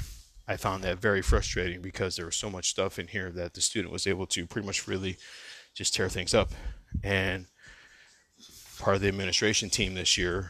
I 0.48 0.58
found 0.58 0.84
that 0.84 1.00
very 1.00 1.22
frustrating 1.22 1.82
because 1.82 2.16
there 2.16 2.26
was 2.26 2.36
so 2.36 2.50
much 2.50 2.70
stuff 2.70 3.00
in 3.00 3.08
here 3.08 3.32
that 3.32 3.54
the 3.54 3.62
student 3.62 3.94
was 3.94 4.08
able 4.08 4.28
to 4.28 4.46
pretty 4.46 4.66
much 4.66 4.82
freely 4.82 5.18
just 5.74 5.96
tear 5.96 6.10
things 6.10 6.34
up. 6.34 6.52
And 7.04 7.46
part 8.80 8.96
of 8.96 9.02
the 9.02 9.08
administration 9.08 9.70
team 9.70 9.94
this 9.94 10.18
year 10.18 10.50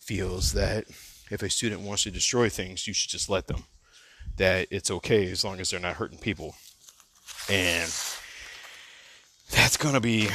feels 0.00 0.52
that 0.54 0.86
if 1.30 1.42
a 1.42 1.50
student 1.50 1.82
wants 1.82 2.04
to 2.04 2.10
destroy 2.10 2.48
things, 2.48 2.86
you 2.86 2.94
should 2.94 3.10
just 3.10 3.28
let 3.28 3.48
them 3.48 3.64
that 4.36 4.68
it's 4.70 4.90
okay 4.90 5.30
as 5.30 5.44
long 5.44 5.60
as 5.60 5.70
they're 5.70 5.80
not 5.80 5.96
hurting 5.96 6.18
people. 6.18 6.54
And 7.48 7.92
that's 9.52 9.76
going 9.76 9.94
to 9.94 10.00
be 10.00 10.28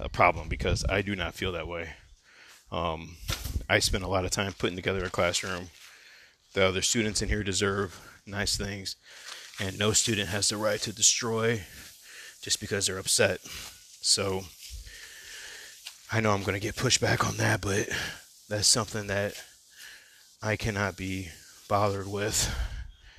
a 0.00 0.08
problem 0.08 0.48
because 0.48 0.84
I 0.88 1.02
do 1.02 1.14
not 1.14 1.34
feel 1.34 1.52
that 1.52 1.68
way. 1.68 1.90
Um, 2.72 3.16
I 3.68 3.78
spend 3.78 4.04
a 4.04 4.08
lot 4.08 4.24
of 4.24 4.30
time 4.30 4.54
putting 4.58 4.76
together 4.76 5.04
a 5.04 5.10
classroom. 5.10 5.68
The 6.54 6.64
other 6.64 6.82
students 6.82 7.20
in 7.20 7.28
here 7.28 7.42
deserve 7.42 8.00
nice 8.26 8.56
things, 8.56 8.96
and 9.60 9.78
no 9.78 9.92
student 9.92 10.30
has 10.30 10.48
the 10.48 10.56
right 10.56 10.80
to 10.80 10.92
destroy 10.92 11.62
just 12.42 12.60
because 12.60 12.86
they're 12.86 12.98
upset. 12.98 13.40
So 14.00 14.44
I 16.10 16.20
know 16.20 16.30
I'm 16.30 16.42
going 16.42 16.58
to 16.58 16.60
get 16.60 16.76
pushback 16.76 17.26
on 17.26 17.36
that, 17.36 17.60
but 17.60 17.88
that's 18.48 18.68
something 18.68 19.08
that 19.08 19.34
I 20.42 20.56
cannot 20.56 20.96
be 20.96 21.28
bothered 21.68 22.06
with. 22.06 22.54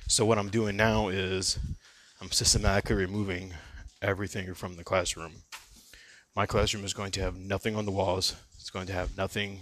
So 0.08 0.24
what 0.24 0.38
I'm 0.38 0.48
doing 0.48 0.76
now 0.76 1.08
is 1.08 1.58
I'm 2.20 2.32
systematically 2.32 2.96
removing 2.96 3.54
everything 4.02 4.52
from 4.54 4.74
the 4.74 4.82
classroom. 4.82 5.42
My 6.34 6.46
classroom 6.46 6.84
is 6.84 6.92
going 6.92 7.12
to 7.12 7.20
have 7.20 7.36
nothing 7.36 7.76
on 7.76 7.84
the 7.84 7.92
walls. 7.92 8.34
It's 8.56 8.70
going 8.70 8.88
to 8.88 8.92
have 8.92 9.16
nothing 9.16 9.60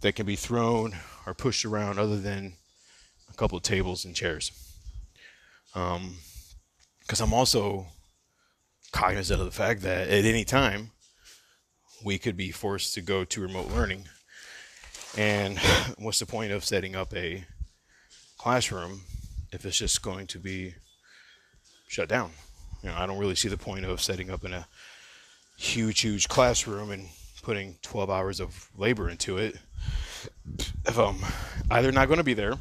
that 0.00 0.14
can 0.14 0.24
be 0.24 0.36
thrown 0.36 0.94
or 1.26 1.34
pushed 1.34 1.64
around 1.64 1.98
other 1.98 2.16
than 2.16 2.52
a 3.28 3.34
couple 3.34 3.58
of 3.58 3.64
tables 3.64 4.04
and 4.04 4.14
chairs. 4.14 4.52
Um, 5.74 6.14
because 7.00 7.20
I'm 7.20 7.34
also 7.34 7.86
cognizant 8.92 9.40
of 9.40 9.46
the 9.46 9.52
fact 9.52 9.82
that 9.82 10.08
at 10.08 10.24
any 10.24 10.44
time 10.44 10.92
we 12.04 12.18
could 12.18 12.36
be 12.36 12.52
forced 12.52 12.94
to 12.94 13.00
go 13.00 13.24
to 13.24 13.40
remote 13.40 13.70
learning. 13.72 14.04
And 15.16 15.58
what's 15.98 16.20
the 16.20 16.26
point 16.26 16.52
of 16.52 16.64
setting 16.64 16.94
up 16.94 17.12
a 17.16 17.44
classroom 18.36 19.00
if 19.52 19.64
it's 19.64 19.78
just 19.78 20.02
going 20.02 20.26
to 20.28 20.38
be 20.38 20.74
shut 21.88 22.08
down. 22.08 22.30
You 22.82 22.90
know, 22.90 22.96
I 22.96 23.06
don't 23.06 23.18
really 23.18 23.34
see 23.34 23.48
the 23.48 23.56
point 23.56 23.84
of 23.84 24.02
setting 24.02 24.30
up 24.30 24.44
in 24.44 24.52
a 24.52 24.66
huge, 25.56 26.00
huge 26.00 26.28
classroom 26.28 26.90
and 26.90 27.08
putting 27.42 27.76
12 27.82 28.10
hours 28.10 28.40
of 28.40 28.68
labor 28.76 29.08
into 29.08 29.38
it 29.38 29.56
if 30.86 30.98
I'm 30.98 31.16
either 31.70 31.90
not 31.92 32.06
going 32.06 32.18
to 32.18 32.24
be 32.24 32.34
there 32.34 32.54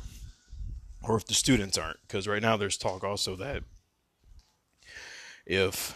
or 1.03 1.17
if 1.17 1.25
the 1.25 1.33
students 1.33 1.77
aren't. 1.77 2.01
Because 2.01 2.27
right 2.27 2.41
now 2.41 2.57
there's 2.57 2.77
talk 2.77 3.03
also 3.03 3.35
that 3.35 3.63
if 5.45 5.95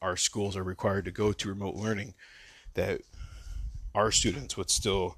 our 0.00 0.16
schools 0.16 0.56
are 0.56 0.62
required 0.62 1.04
to 1.04 1.10
go 1.10 1.32
to 1.32 1.48
remote 1.48 1.76
learning, 1.76 2.14
that 2.74 3.00
our 3.94 4.10
students 4.10 4.56
would 4.56 4.70
still 4.70 5.16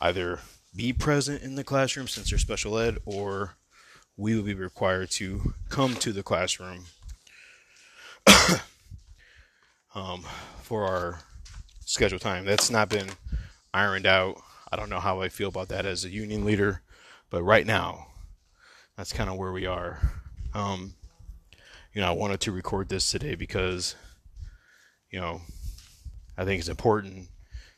either 0.00 0.40
be 0.74 0.92
present 0.92 1.42
in 1.42 1.54
the 1.54 1.64
classroom 1.64 2.08
since 2.08 2.30
they're 2.30 2.38
special 2.38 2.78
ed, 2.78 2.98
or 3.04 3.56
we 4.16 4.34
will 4.34 4.42
be 4.42 4.54
required 4.54 5.10
to 5.10 5.54
come 5.68 5.94
to 5.96 6.12
the 6.12 6.22
classroom 6.22 6.84
um, 9.94 10.24
for 10.62 10.84
our 10.84 11.20
scheduled 11.80 12.22
time. 12.22 12.44
That's 12.44 12.70
not 12.70 12.88
been 12.88 13.10
ironed 13.72 14.06
out. 14.06 14.40
I 14.70 14.76
don't 14.76 14.90
know 14.90 15.00
how 15.00 15.20
I 15.20 15.28
feel 15.28 15.48
about 15.48 15.68
that 15.68 15.86
as 15.86 16.04
a 16.04 16.10
union 16.10 16.44
leader, 16.44 16.82
but 17.30 17.42
right 17.42 17.66
now, 17.66 18.06
that's 18.96 19.12
kind 19.12 19.28
of 19.28 19.36
where 19.36 19.52
we 19.52 19.66
are. 19.66 20.00
Um, 20.54 20.94
you 21.92 22.00
know, 22.00 22.08
I 22.08 22.12
wanted 22.12 22.40
to 22.40 22.52
record 22.52 22.88
this 22.88 23.10
today 23.10 23.34
because, 23.34 23.96
you 25.10 25.20
know, 25.20 25.40
I 26.36 26.44
think 26.44 26.60
it's 26.60 26.68
important 26.68 27.28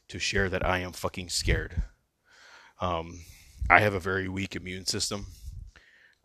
to 0.08 0.18
share 0.18 0.48
that 0.48 0.64
I 0.64 0.78
am 0.78 0.92
fucking 0.92 1.30
scared. 1.30 1.82
Um, 2.80 3.20
I 3.68 3.80
have 3.80 3.94
a 3.94 4.00
very 4.00 4.28
weak 4.28 4.54
immune 4.54 4.86
system. 4.86 5.26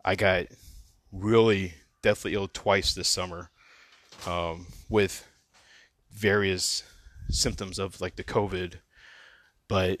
I 0.04 0.14
got 0.16 0.46
really 1.12 1.74
deathly 2.02 2.34
ill 2.34 2.48
twice 2.48 2.94
this 2.94 3.08
summer 3.08 3.50
um, 4.26 4.66
with 4.88 5.26
various 6.12 6.82
symptoms 7.30 7.78
of 7.78 8.00
like 8.00 8.16
the 8.16 8.24
COVID, 8.24 8.74
but 9.68 10.00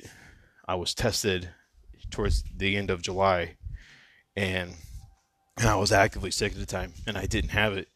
I 0.66 0.74
was 0.74 0.94
tested 0.94 1.50
towards 2.10 2.42
the 2.56 2.76
end 2.76 2.90
of 2.90 3.02
July 3.02 3.56
and, 4.36 4.74
and 5.56 5.68
I 5.68 5.76
was 5.76 5.92
actively 5.92 6.30
sick 6.30 6.52
at 6.52 6.58
the 6.58 6.66
time 6.66 6.94
and 7.06 7.16
I 7.16 7.26
didn't 7.26 7.50
have 7.50 7.74
it. 7.74 7.88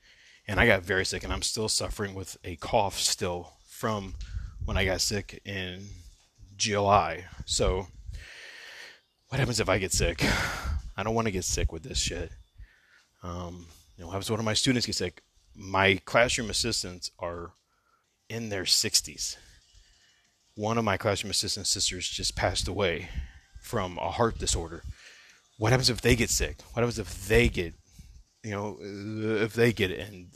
And 0.48 0.60
I 0.60 0.66
got 0.66 0.82
very 0.82 1.04
sick 1.04 1.24
and 1.24 1.32
I'm 1.32 1.42
still 1.42 1.68
suffering 1.68 2.14
with 2.14 2.36
a 2.44 2.56
cough 2.56 2.98
still 2.98 3.54
from 3.68 4.14
when 4.64 4.76
I 4.76 4.84
got 4.84 5.00
sick 5.00 5.40
in 5.44 5.88
July. 6.56 7.24
So 7.46 7.88
what 9.28 9.40
happens 9.40 9.58
if 9.58 9.68
I 9.68 9.78
get 9.78 9.92
sick? 9.92 10.24
I 10.96 11.02
don't 11.02 11.14
want 11.14 11.26
to 11.26 11.32
get 11.32 11.44
sick 11.44 11.72
with 11.72 11.82
this 11.82 11.98
shit. 11.98 12.30
Um, 13.22 13.66
you 13.96 14.02
know, 14.02 14.06
what 14.06 14.12
happens 14.12 14.30
one 14.30 14.40
of 14.40 14.46
my 14.46 14.54
students 14.54 14.86
get 14.86 14.94
sick? 14.94 15.22
My 15.54 16.00
classroom 16.04 16.50
assistants 16.50 17.10
are 17.18 17.50
in 18.28 18.48
their 18.48 18.64
60s. 18.64 19.36
One 20.54 20.78
of 20.78 20.84
my 20.84 20.96
classroom 20.96 21.30
assistant 21.30 21.66
sisters 21.66 22.08
just 22.08 22.34
passed 22.36 22.66
away 22.66 23.08
from 23.60 23.98
a 23.98 24.10
heart 24.10 24.38
disorder. 24.38 24.82
What 25.58 25.70
happens 25.70 25.90
if 25.90 26.00
they 26.00 26.16
get 26.16 26.30
sick? 26.30 26.56
What 26.72 26.80
happens 26.80 26.98
if 26.98 27.28
they 27.28 27.48
get, 27.48 27.74
you 28.42 28.52
know, 28.52 28.78
if 28.80 29.54
they 29.54 29.72
get 29.72 29.90
it? 29.90 30.00
And 30.00 30.28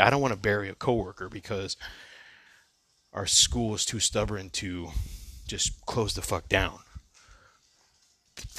I 0.00 0.10
don't 0.10 0.20
want 0.20 0.32
to 0.32 0.38
bury 0.38 0.68
a 0.68 0.74
coworker 0.74 1.28
because 1.28 1.76
our 3.12 3.26
school 3.26 3.74
is 3.74 3.84
too 3.84 4.00
stubborn 4.00 4.50
to 4.50 4.88
just 5.46 5.84
close 5.86 6.14
the 6.14 6.22
fuck 6.22 6.48
down 6.48 6.78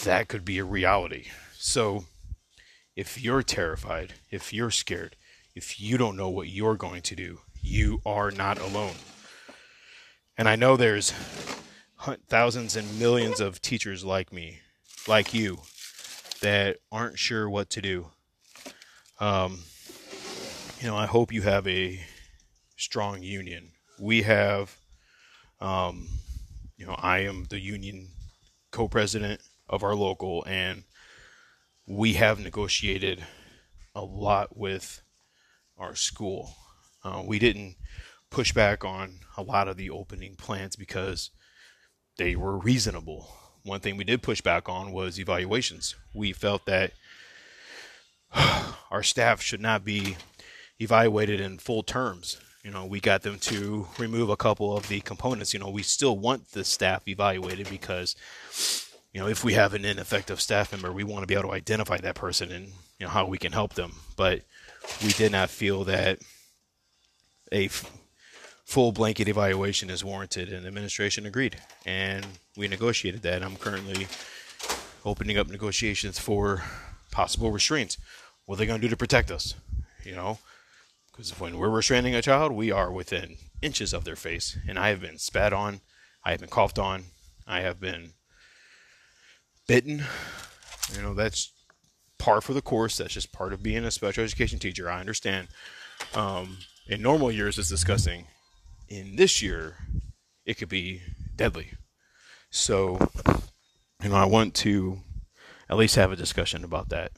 that 0.03 0.27
could 0.27 0.45
be 0.45 0.59
a 0.59 0.65
reality. 0.65 1.27
So, 1.57 2.05
if 2.95 3.21
you're 3.21 3.43
terrified, 3.43 4.13
if 4.29 4.53
you're 4.53 4.71
scared, 4.71 5.15
if 5.55 5.79
you 5.79 5.97
don't 5.97 6.17
know 6.17 6.29
what 6.29 6.47
you're 6.47 6.75
going 6.75 7.01
to 7.03 7.15
do, 7.15 7.39
you 7.61 8.01
are 8.05 8.31
not 8.31 8.59
alone. 8.59 8.95
And 10.37 10.49
I 10.49 10.55
know 10.55 10.75
there's 10.75 11.13
thousands 12.27 12.75
and 12.75 12.99
millions 12.99 13.39
of 13.39 13.61
teachers 13.61 14.03
like 14.03 14.33
me, 14.33 14.59
like 15.07 15.33
you, 15.33 15.61
that 16.41 16.77
aren't 16.91 17.17
sure 17.17 17.49
what 17.49 17.69
to 17.71 17.81
do. 17.81 18.07
Um, 19.19 19.59
you 20.79 20.87
know, 20.87 20.97
I 20.97 21.05
hope 21.05 21.31
you 21.31 21.43
have 21.43 21.67
a 21.67 22.01
strong 22.75 23.23
union. 23.23 23.71
We 23.99 24.23
have, 24.23 24.75
um, 25.61 26.07
you 26.77 26.85
know, 26.85 26.95
I 26.97 27.19
am 27.19 27.45
the 27.49 27.59
union 27.59 28.09
co-president 28.71 29.41
of 29.69 29.83
our 29.83 29.95
local, 29.95 30.43
and 30.47 30.83
we 31.87 32.13
have 32.13 32.39
negotiated 32.39 33.23
a 33.95 34.03
lot 34.03 34.57
with 34.57 35.01
our 35.77 35.95
school. 35.95 36.55
Uh, 37.03 37.21
we 37.25 37.39
didn't 37.39 37.75
push 38.29 38.53
back 38.53 38.83
on 38.83 39.19
a 39.37 39.43
lot 39.43 39.67
of 39.67 39.77
the 39.77 39.89
opening 39.89 40.35
plans 40.35 40.75
because 40.75 41.31
they 42.17 42.35
were 42.35 42.57
reasonable. 42.57 43.27
One 43.63 43.79
thing 43.79 43.97
we 43.97 44.03
did 44.03 44.21
push 44.21 44.41
back 44.41 44.67
on 44.67 44.91
was 44.91 45.19
evaluations. 45.19 45.95
We 46.13 46.33
felt 46.33 46.65
that 46.65 46.93
our 48.91 49.03
staff 49.03 49.41
should 49.41 49.61
not 49.61 49.85
be 49.85 50.17
evaluated 50.79 51.39
in 51.39 51.59
full 51.59 51.83
terms. 51.83 52.39
You 52.63 52.71
know, 52.71 52.85
we 52.85 52.99
got 52.99 53.23
them 53.23 53.39
to 53.39 53.87
remove 53.97 54.29
a 54.29 54.37
couple 54.37 54.75
of 54.75 54.87
the 54.87 55.01
components. 55.01 55.53
You 55.53 55.59
know, 55.59 55.69
we 55.69 55.83
still 55.83 56.17
want 56.17 56.51
the 56.51 56.63
staff 56.63 57.07
evaluated 57.07 57.69
because, 57.69 58.15
you 59.13 59.21
know, 59.21 59.27
if 59.27 59.43
we 59.43 59.53
have 59.53 59.73
an 59.73 59.85
ineffective 59.85 60.41
staff 60.41 60.71
member, 60.71 60.91
we 60.91 61.03
want 61.03 61.21
to 61.21 61.27
be 61.27 61.35
able 61.35 61.49
to 61.49 61.55
identify 61.55 61.97
that 61.97 62.15
person 62.15 62.51
and, 62.51 62.65
you 62.99 63.05
know, 63.05 63.09
how 63.09 63.25
we 63.25 63.37
can 63.37 63.51
help 63.51 63.75
them. 63.75 63.93
But 64.17 64.41
we 65.03 65.11
did 65.13 65.31
not 65.31 65.51
feel 65.51 65.83
that 65.83 66.19
a 67.51 67.65
f- 67.65 67.91
full 68.65 68.91
blanket 68.91 69.27
evaluation 69.27 69.91
is 69.91 70.03
warranted, 70.03 70.51
and 70.51 70.65
administration 70.65 71.27
agreed. 71.27 71.57
And 71.85 72.25
we 72.57 72.67
negotiated 72.67 73.21
that. 73.21 73.43
I'm 73.43 73.55
currently 73.55 74.07
opening 75.05 75.37
up 75.37 75.47
negotiations 75.47 76.17
for 76.17 76.63
possible 77.11 77.51
restraints. 77.51 77.99
What 78.45 78.55
are 78.55 78.57
they 78.59 78.65
going 78.65 78.81
to 78.81 78.87
do 78.87 78.89
to 78.89 78.97
protect 78.97 79.29
us? 79.29 79.53
You 80.03 80.15
know, 80.15 80.39
because 81.11 81.39
when 81.39 81.59
we're 81.59 81.69
restraining 81.69 82.15
a 82.15 82.21
child, 82.23 82.51
we 82.51 82.71
are 82.71 82.91
within 82.91 83.37
inches 83.61 83.93
of 83.93 84.05
their 84.05 84.15
face. 84.15 84.57
And 84.67 84.79
I 84.79 84.89
have 84.89 85.01
been 85.01 85.19
spat 85.19 85.53
on, 85.53 85.81
I 86.25 86.31
have 86.31 86.39
been 86.39 86.49
coughed 86.49 86.79
on, 86.79 87.03
I 87.45 87.61
have 87.61 87.79
been 87.79 88.13
bitten. 89.67 90.03
You 90.95 91.01
know, 91.01 91.13
that's 91.13 91.51
par 92.17 92.41
for 92.41 92.53
the 92.53 92.61
course. 92.61 92.97
That's 92.97 93.13
just 93.13 93.31
part 93.31 93.53
of 93.53 93.63
being 93.63 93.83
a 93.83 93.91
special 93.91 94.23
education 94.23 94.59
teacher. 94.59 94.89
I 94.89 94.99
understand. 94.99 95.47
Um, 96.13 96.57
in 96.87 97.01
normal 97.01 97.31
years, 97.31 97.57
it's 97.57 97.69
disgusting. 97.69 98.27
In 98.89 99.15
this 99.15 99.41
year, 99.41 99.77
it 100.45 100.55
could 100.55 100.69
be 100.69 101.01
deadly. 101.35 101.71
So, 102.49 102.99
you 104.03 104.09
know, 104.09 104.15
I 104.15 104.25
want 104.25 104.53
to 104.55 104.99
at 105.69 105.77
least 105.77 105.95
have 105.95 106.11
a 106.11 106.17
discussion 106.17 106.63
about 106.63 106.89
that. 106.89 107.11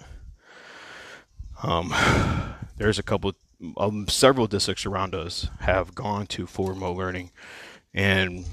Um, 1.64 1.94
there's 2.78 3.00
a 3.00 3.04
couple, 3.04 3.34
um, 3.78 4.08
several 4.08 4.48
districts 4.48 4.86
around 4.86 5.16
us 5.16 5.50
have 5.62 5.96
gone 5.96 6.28
to 6.28 6.48
full 6.48 6.68
remote 6.68 6.98
learning, 6.98 7.32
and 7.94 8.46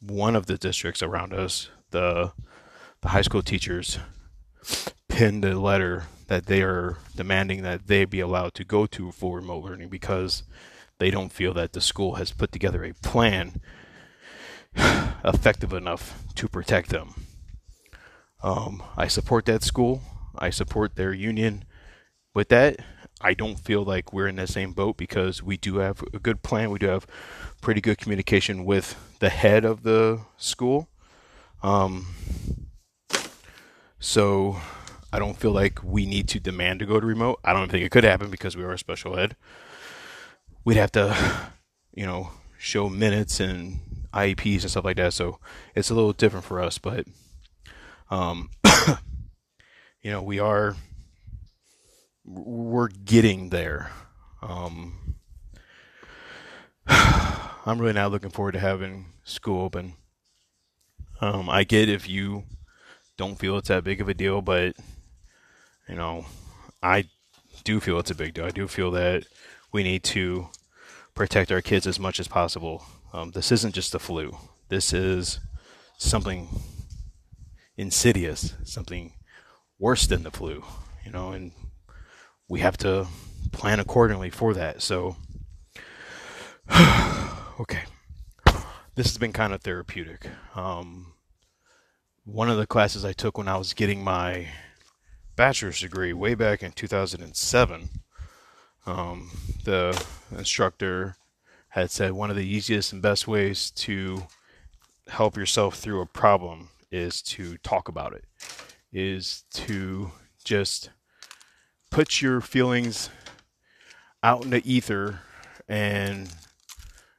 one 0.00 0.34
of 0.34 0.46
the 0.46 0.58
districts 0.58 1.02
around 1.02 1.32
us, 1.32 1.68
the 1.90 2.32
the 3.02 3.08
high 3.08 3.22
school 3.22 3.42
teachers, 3.42 3.98
pinned 5.08 5.44
a 5.44 5.58
letter 5.58 6.04
that 6.28 6.46
they 6.46 6.62
are 6.62 6.98
demanding 7.16 7.62
that 7.62 7.86
they 7.86 8.04
be 8.04 8.20
allowed 8.20 8.54
to 8.54 8.64
go 8.64 8.86
to 8.86 9.10
full 9.10 9.34
remote 9.34 9.64
learning 9.64 9.88
because 9.88 10.44
they 10.98 11.10
don't 11.10 11.32
feel 11.32 11.52
that 11.54 11.72
the 11.72 11.80
school 11.80 12.14
has 12.14 12.30
put 12.30 12.52
together 12.52 12.84
a 12.84 12.92
plan 12.94 13.60
effective 15.24 15.72
enough 15.72 16.22
to 16.34 16.48
protect 16.48 16.90
them. 16.90 17.14
Um, 18.42 18.82
I 18.96 19.08
support 19.08 19.44
that 19.46 19.62
school. 19.62 20.02
I 20.38 20.50
support 20.50 20.96
their 20.96 21.12
union. 21.12 21.64
With 22.34 22.48
that, 22.50 22.78
I 23.20 23.34
don't 23.34 23.58
feel 23.58 23.82
like 23.82 24.12
we're 24.12 24.28
in 24.28 24.36
the 24.36 24.46
same 24.46 24.72
boat 24.72 24.96
because 24.96 25.42
we 25.42 25.56
do 25.56 25.76
have 25.78 26.02
a 26.14 26.18
good 26.18 26.42
plan. 26.42 26.70
We 26.70 26.78
do 26.78 26.86
have 26.86 27.06
pretty 27.60 27.80
good 27.80 27.98
communication 27.98 28.64
with 28.64 28.96
the 29.18 29.28
head 29.28 29.64
of 29.64 29.82
the 29.82 30.20
school. 30.38 30.88
Um, 31.62 32.06
so 34.00 34.58
I 35.12 35.18
don't 35.18 35.36
feel 35.36 35.52
like 35.52 35.84
we 35.84 36.06
need 36.06 36.28
to 36.30 36.40
demand 36.40 36.80
to 36.80 36.86
go 36.86 36.98
to 36.98 37.06
remote. 37.06 37.38
I 37.44 37.52
don't 37.52 37.70
think 37.70 37.84
it 37.84 37.90
could 37.90 38.04
happen 38.04 38.30
because 38.30 38.56
we 38.56 38.64
are 38.64 38.72
a 38.72 38.78
special 38.78 39.18
ed. 39.18 39.36
We'd 40.64 40.76
have 40.76 40.92
to, 40.92 41.50
you 41.94 42.06
know, 42.06 42.30
show 42.58 42.88
minutes 42.88 43.40
and 43.40 43.80
IEPs 44.12 44.62
and 44.62 44.70
stuff 44.70 44.84
like 44.84 44.96
that. 44.96 45.12
So 45.12 45.38
it's 45.74 45.90
a 45.90 45.94
little 45.94 46.14
different 46.14 46.46
for 46.46 46.60
us, 46.60 46.78
but 46.78 47.06
um, 48.10 48.50
you 50.02 50.10
know, 50.10 50.22
we 50.22 50.38
are 50.38 50.76
we're 52.24 52.88
getting 52.88 53.50
there. 53.50 53.90
Um, 54.42 55.16
I'm 56.86 57.78
really 57.78 57.92
not 57.92 58.10
looking 58.10 58.30
forward 58.30 58.52
to 58.52 58.60
having 58.60 59.06
school 59.24 59.62
open. 59.62 59.94
Um, 61.20 61.50
I 61.50 61.64
get 61.64 61.88
if 61.90 62.08
you 62.08 62.44
don't 63.20 63.38
feel 63.38 63.58
it's 63.58 63.68
that 63.68 63.84
big 63.84 64.00
of 64.00 64.08
a 64.08 64.14
deal, 64.14 64.40
but 64.40 64.74
you 65.86 65.94
know, 65.94 66.24
I 66.82 67.04
do 67.64 67.78
feel 67.78 67.98
it's 67.98 68.10
a 68.10 68.14
big 68.14 68.32
deal. 68.32 68.46
I 68.46 68.50
do 68.50 68.66
feel 68.66 68.90
that 68.92 69.26
we 69.70 69.82
need 69.82 70.02
to 70.04 70.48
protect 71.14 71.52
our 71.52 71.60
kids 71.60 71.86
as 71.86 72.00
much 72.00 72.18
as 72.18 72.28
possible. 72.28 72.82
Um, 73.12 73.32
this 73.32 73.52
isn't 73.52 73.74
just 73.74 73.92
the 73.92 73.98
flu. 73.98 74.38
This 74.70 74.94
is 74.94 75.38
something 75.98 76.48
insidious, 77.76 78.54
something 78.64 79.12
worse 79.78 80.06
than 80.06 80.22
the 80.22 80.30
flu, 80.30 80.64
you 81.04 81.12
know, 81.12 81.32
and 81.32 81.52
we 82.48 82.60
have 82.60 82.78
to 82.78 83.06
plan 83.52 83.80
accordingly 83.80 84.30
for 84.30 84.54
that. 84.54 84.80
So, 84.80 85.16
okay, 87.60 87.82
this 88.94 89.08
has 89.08 89.18
been 89.18 89.34
kind 89.34 89.52
of 89.52 89.60
therapeutic. 89.60 90.26
Um, 90.54 91.12
one 92.24 92.50
of 92.50 92.58
the 92.58 92.66
classes 92.66 93.04
I 93.04 93.12
took 93.12 93.38
when 93.38 93.48
I 93.48 93.56
was 93.56 93.72
getting 93.72 94.04
my 94.04 94.48
bachelor's 95.36 95.80
degree 95.80 96.12
way 96.12 96.34
back 96.34 96.62
in 96.62 96.72
2007, 96.72 97.88
um, 98.86 99.30
the 99.64 100.04
instructor 100.36 101.16
had 101.70 101.90
said 101.90 102.12
one 102.12 102.30
of 102.30 102.36
the 102.36 102.46
easiest 102.46 102.92
and 102.92 103.00
best 103.00 103.26
ways 103.26 103.70
to 103.70 104.26
help 105.08 105.36
yourself 105.36 105.76
through 105.76 106.00
a 106.00 106.06
problem 106.06 106.68
is 106.90 107.22
to 107.22 107.56
talk 107.58 107.88
about 107.88 108.12
it, 108.12 108.24
is 108.92 109.44
to 109.52 110.10
just 110.44 110.90
put 111.90 112.20
your 112.20 112.40
feelings 112.40 113.10
out 114.22 114.44
in 114.44 114.50
the 114.50 114.70
ether 114.70 115.20
and, 115.68 116.32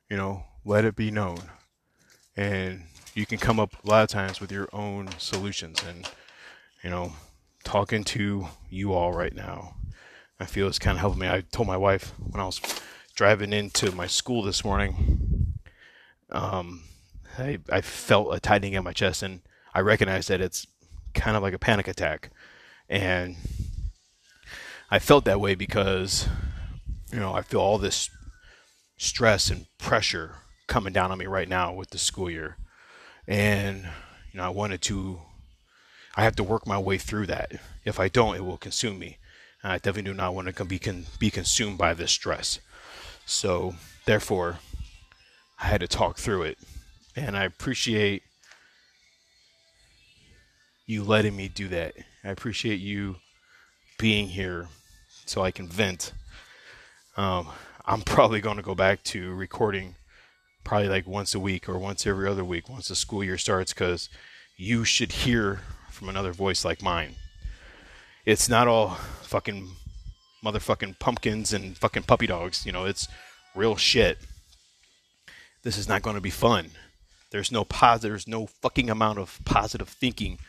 you 0.10 0.18
know, 0.18 0.44
let 0.64 0.86
it 0.86 0.96
be 0.96 1.12
known. 1.12 1.40
And 2.36 2.84
you 3.13 3.26
can 3.26 3.38
come 3.38 3.60
up 3.60 3.76
a 3.84 3.89
lot 3.89 4.04
of 4.04 4.10
times 4.10 4.39
with 4.39 4.52
your 4.52 4.69
own 4.74 5.10
solutions. 5.17 5.84
And, 5.88 6.10
you 6.84 6.89
know, 6.89 7.13
talking 7.63 8.04
to 8.06 8.47
you 8.69 8.93
all 8.93 9.13
right 9.13 9.34
now. 9.34 9.76
I 10.39 10.45
feel 10.45 10.67
it's 10.67 10.80
kind 10.80 10.97
of 10.97 11.02
helping 11.02 11.19
me. 11.19 11.30
I 11.30 11.41
told 11.52 11.67
my 11.67 11.78
wife 11.78 12.13
when 12.19 12.41
I 12.41 12.45
was 12.45 12.60
driving 13.15 13.54
into 13.54 13.91
my 13.91 14.08
school 14.08 14.41
this 14.41 14.65
morning, 14.65 15.54
um, 16.32 16.84
I, 17.38 17.60
I 17.71 17.82
felt 17.82 18.34
a 18.34 18.39
tightening 18.39 18.74
in 18.74 18.84
my 18.84 18.93
chest, 18.93 19.21
and 19.21 19.41
I 19.74 19.82
recognize 19.82 20.28
that 20.28 20.41
it's 20.41 20.65
kind 21.13 21.38
of 21.38 21.43
like 21.43 21.54
a 21.54 21.60
panic 21.60 21.88
attack. 21.88 22.32
And 22.89 23.36
I 24.89 25.00
felt 25.00 25.26
that 25.26 25.39
way 25.39 25.56
because, 25.56 26.28
you 27.13 27.19
know, 27.19 27.34
I 27.34 27.41
feel 27.41 27.62
all 27.62 27.78
this 27.78 28.10
stress 28.97 29.50
and 29.50 29.67
pressure 29.78 30.38
coming 30.67 30.93
down 30.93 31.12
on 31.12 31.17
me 31.17 31.26
right 31.26 31.47
now 31.47 31.74
with 31.74 31.91
the 31.91 31.97
school 31.97 32.30
year. 32.30 32.58
And, 33.28 33.84
you 34.32 34.38
know, 34.38 34.44
I 34.44 34.50
wanted 34.50 34.82
to 34.84 35.22
I 36.16 36.24
have 36.24 36.36
to 36.38 36.44
work 36.44 36.68
my 36.68 36.78
way 36.78 36.98
through 36.98 37.28
that. 37.28 37.54
If 37.86 38.00
I 38.00 38.10
don't, 38.10 38.36
it 38.36 38.44
will 38.44 38.58
consume 38.58 39.00
me. 39.00 39.18
I 39.64 39.78
definitely 39.78 40.12
do 40.12 40.14
not 40.14 40.34
want 40.34 40.54
to 40.54 40.66
be 40.66 40.80
con- 40.80 41.06
be 41.20 41.30
consumed 41.30 41.78
by 41.78 41.94
this 41.94 42.12
stress. 42.12 42.60
So, 43.26 43.76
therefore, 44.06 44.60
I 45.62 45.68
had 45.68 45.82
to 45.82 45.88
talk 45.88 46.18
through 46.18 46.44
it, 46.44 46.58
and 47.16 47.38
I 47.38 47.46
appreciate 47.46 48.24
you 50.86 51.04
letting 51.04 51.36
me 51.36 51.48
do 51.48 51.68
that. 51.70 51.94
I 52.24 52.30
appreciate 52.30 52.80
you 52.80 53.18
being 53.98 54.28
here 54.28 54.68
so 55.26 55.44
I 55.44 55.52
can 55.52 55.68
vent. 55.68 56.12
Um, 57.16 57.48
I'm 57.86 58.02
probably 58.06 58.42
going 58.42 58.58
to 58.58 58.64
go 58.64 58.76
back 58.76 59.04
to 59.06 59.34
recording 59.34 59.96
probably 60.63 60.89
like 60.89 61.08
once 61.08 61.34
a 61.36 61.39
week 61.39 61.67
or 61.67 61.78
once 61.78 62.06
every 62.06 62.28
other 62.28 62.43
week 62.43 62.69
once 62.69 62.88
the 62.88 62.95
school 62.95 63.24
year 63.24 63.38
starts 63.38 63.74
because 63.74 64.10
you 64.58 64.84
should 64.84 65.12
hear 65.12 65.62
from 65.89 66.10
another 66.10 66.32
voice 66.32 66.63
like 66.63 66.82
mine. 66.82 67.15
It's 68.26 68.47
not 68.47 68.67
all 68.67 68.95
fucking 69.24 69.69
motherfucking 70.43 71.00
pumpkins 71.00 71.54
and 71.54 71.78
fucking 71.78 72.04
puppy 72.04 72.28
dogs. 72.28 72.65
You 72.65 72.71
know, 72.71 72.86
it's 72.86 73.08
real 73.56 73.76
shit. 73.76 74.17
this 75.63 75.78
is 75.78 75.88
not 75.88 76.02
going 76.02 76.15
to 76.15 76.21
be 76.21 76.30
fun. 76.30 76.71
There's 77.32 77.52
no 77.52 77.63
positive, 77.63 78.12
there's 78.12 78.28
no 78.28 78.45
fucking 78.47 78.89
amount 78.89 79.19
of 79.19 79.39
positive 79.45 79.88
thinking 79.88 80.39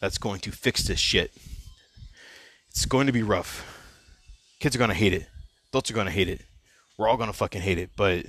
that's 0.00 0.18
going 0.18 0.40
to 0.40 0.52
fix 0.52 0.82
this 0.84 0.98
shit. 0.98 1.32
It's 2.70 2.86
going 2.86 3.06
to 3.06 3.12
be 3.12 3.22
rough. 3.22 3.64
Kids 4.58 4.74
are 4.74 4.78
going 4.78 4.88
to 4.88 4.94
hate 4.94 5.12
it. 5.12 5.26
Adults 5.70 5.90
are 5.90 5.94
going 5.94 6.06
to 6.06 6.12
hate 6.12 6.28
it. 6.28 6.42
We're 6.96 7.08
all 7.08 7.16
going 7.16 7.30
to 7.30 7.36
fucking 7.36 7.62
hate 7.62 7.78
it, 7.78 7.90
but 7.96 8.26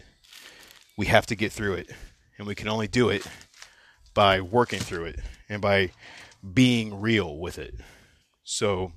we 0.97 1.07
have 1.07 1.25
to 1.27 1.35
get 1.35 1.51
through 1.51 1.73
it. 1.73 1.91
And 2.37 2.47
we 2.47 2.55
can 2.55 2.67
only 2.67 2.87
do 2.87 3.09
it 3.09 3.25
by 4.13 4.41
working 4.41 4.79
through 4.79 5.05
it 5.05 5.19
and 5.49 5.61
by 5.61 5.91
being 6.53 6.99
real 6.99 7.37
with 7.37 7.57
it. 7.57 7.75
So 8.43 8.91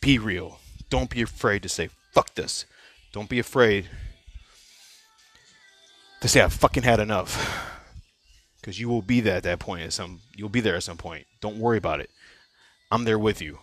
be 0.00 0.18
real. 0.18 0.58
Don't 0.90 1.10
be 1.10 1.22
afraid 1.22 1.62
to 1.62 1.68
say, 1.68 1.88
fuck 2.12 2.34
this. 2.34 2.66
Don't 3.12 3.28
be 3.28 3.38
afraid 3.38 3.88
to 6.20 6.28
say, 6.28 6.40
I've 6.40 6.52
fucking 6.52 6.82
had 6.82 7.00
enough. 7.00 7.70
Because 8.60 8.80
you 8.80 8.88
will 8.88 9.02
be 9.02 9.20
there 9.20 9.36
at 9.36 9.42
that 9.42 9.58
point. 9.58 9.82
At 9.82 9.92
some, 9.92 10.20
you'll 10.34 10.48
be 10.48 10.60
there 10.60 10.76
at 10.76 10.82
some 10.82 10.96
point. 10.96 11.26
Don't 11.40 11.58
worry 11.58 11.78
about 11.78 12.00
it. 12.00 12.10
I'm 12.90 13.04
there 13.04 13.18
with 13.18 13.42
you. 13.42 13.58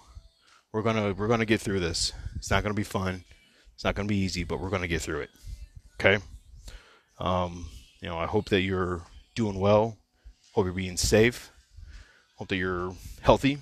We're 0.72 0.84
gonna 0.84 1.13
we're 1.13 1.28
gonna 1.28 1.46
get 1.46 1.60
through 1.60 1.80
this. 1.80 2.13
It's 2.36 2.52
not 2.52 2.63
gonna 2.63 2.76
be 2.76 2.84
fun. 2.84 3.24
It's 3.74 3.84
not 3.84 3.96
gonna 3.96 4.08
be 4.08 4.17
easy, 4.17 4.44
but 4.44 4.60
we're 4.60 4.70
gonna 4.70 4.88
get 4.88 5.02
through 5.02 5.22
it. 5.22 5.30
Okay. 5.96 6.24
Um, 7.21 7.67
you 8.01 8.10
know, 8.10 8.17
I 8.17 8.25
hope 8.25 8.49
that 8.49 8.62
you're 8.62 9.01
doing 9.36 9.60
well. 9.60 9.97
Hope 10.53 10.65
you're 10.65 10.73
being 10.73 10.97
safe. 10.97 11.51
Hope 12.38 12.47
that 12.49 12.57
you're 12.57 12.93
healthy. 13.21 13.60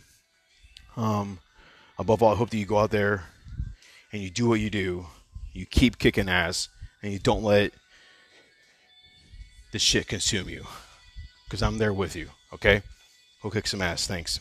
Um, 0.95 1.39
above 1.97 2.23
all, 2.23 2.33
I 2.33 2.37
hope 2.37 2.49
that 2.51 2.57
you 2.57 2.65
go 2.65 2.79
out 2.79 2.91
there 2.91 3.25
and 4.13 4.23
you 4.23 4.29
do 4.29 4.47
what 4.47 4.61
you 4.61 4.69
do. 4.69 5.07
You 5.51 5.65
keep 5.65 5.99
kicking 5.99 6.29
ass 6.29 6.69
and 7.03 7.11
you 7.11 7.19
don't 7.19 7.43
let 7.43 7.73
this 9.73 9.81
shit 9.81 10.07
consume 10.07 10.47
you. 10.47 10.65
Because 11.43 11.61
I'm 11.61 11.79
there 11.79 11.93
with 11.93 12.15
you. 12.15 12.29
Okay. 12.53 12.81
Go 13.43 13.49
kick 13.49 13.67
some 13.67 13.81
ass. 13.81 14.07
Thanks. 14.07 14.39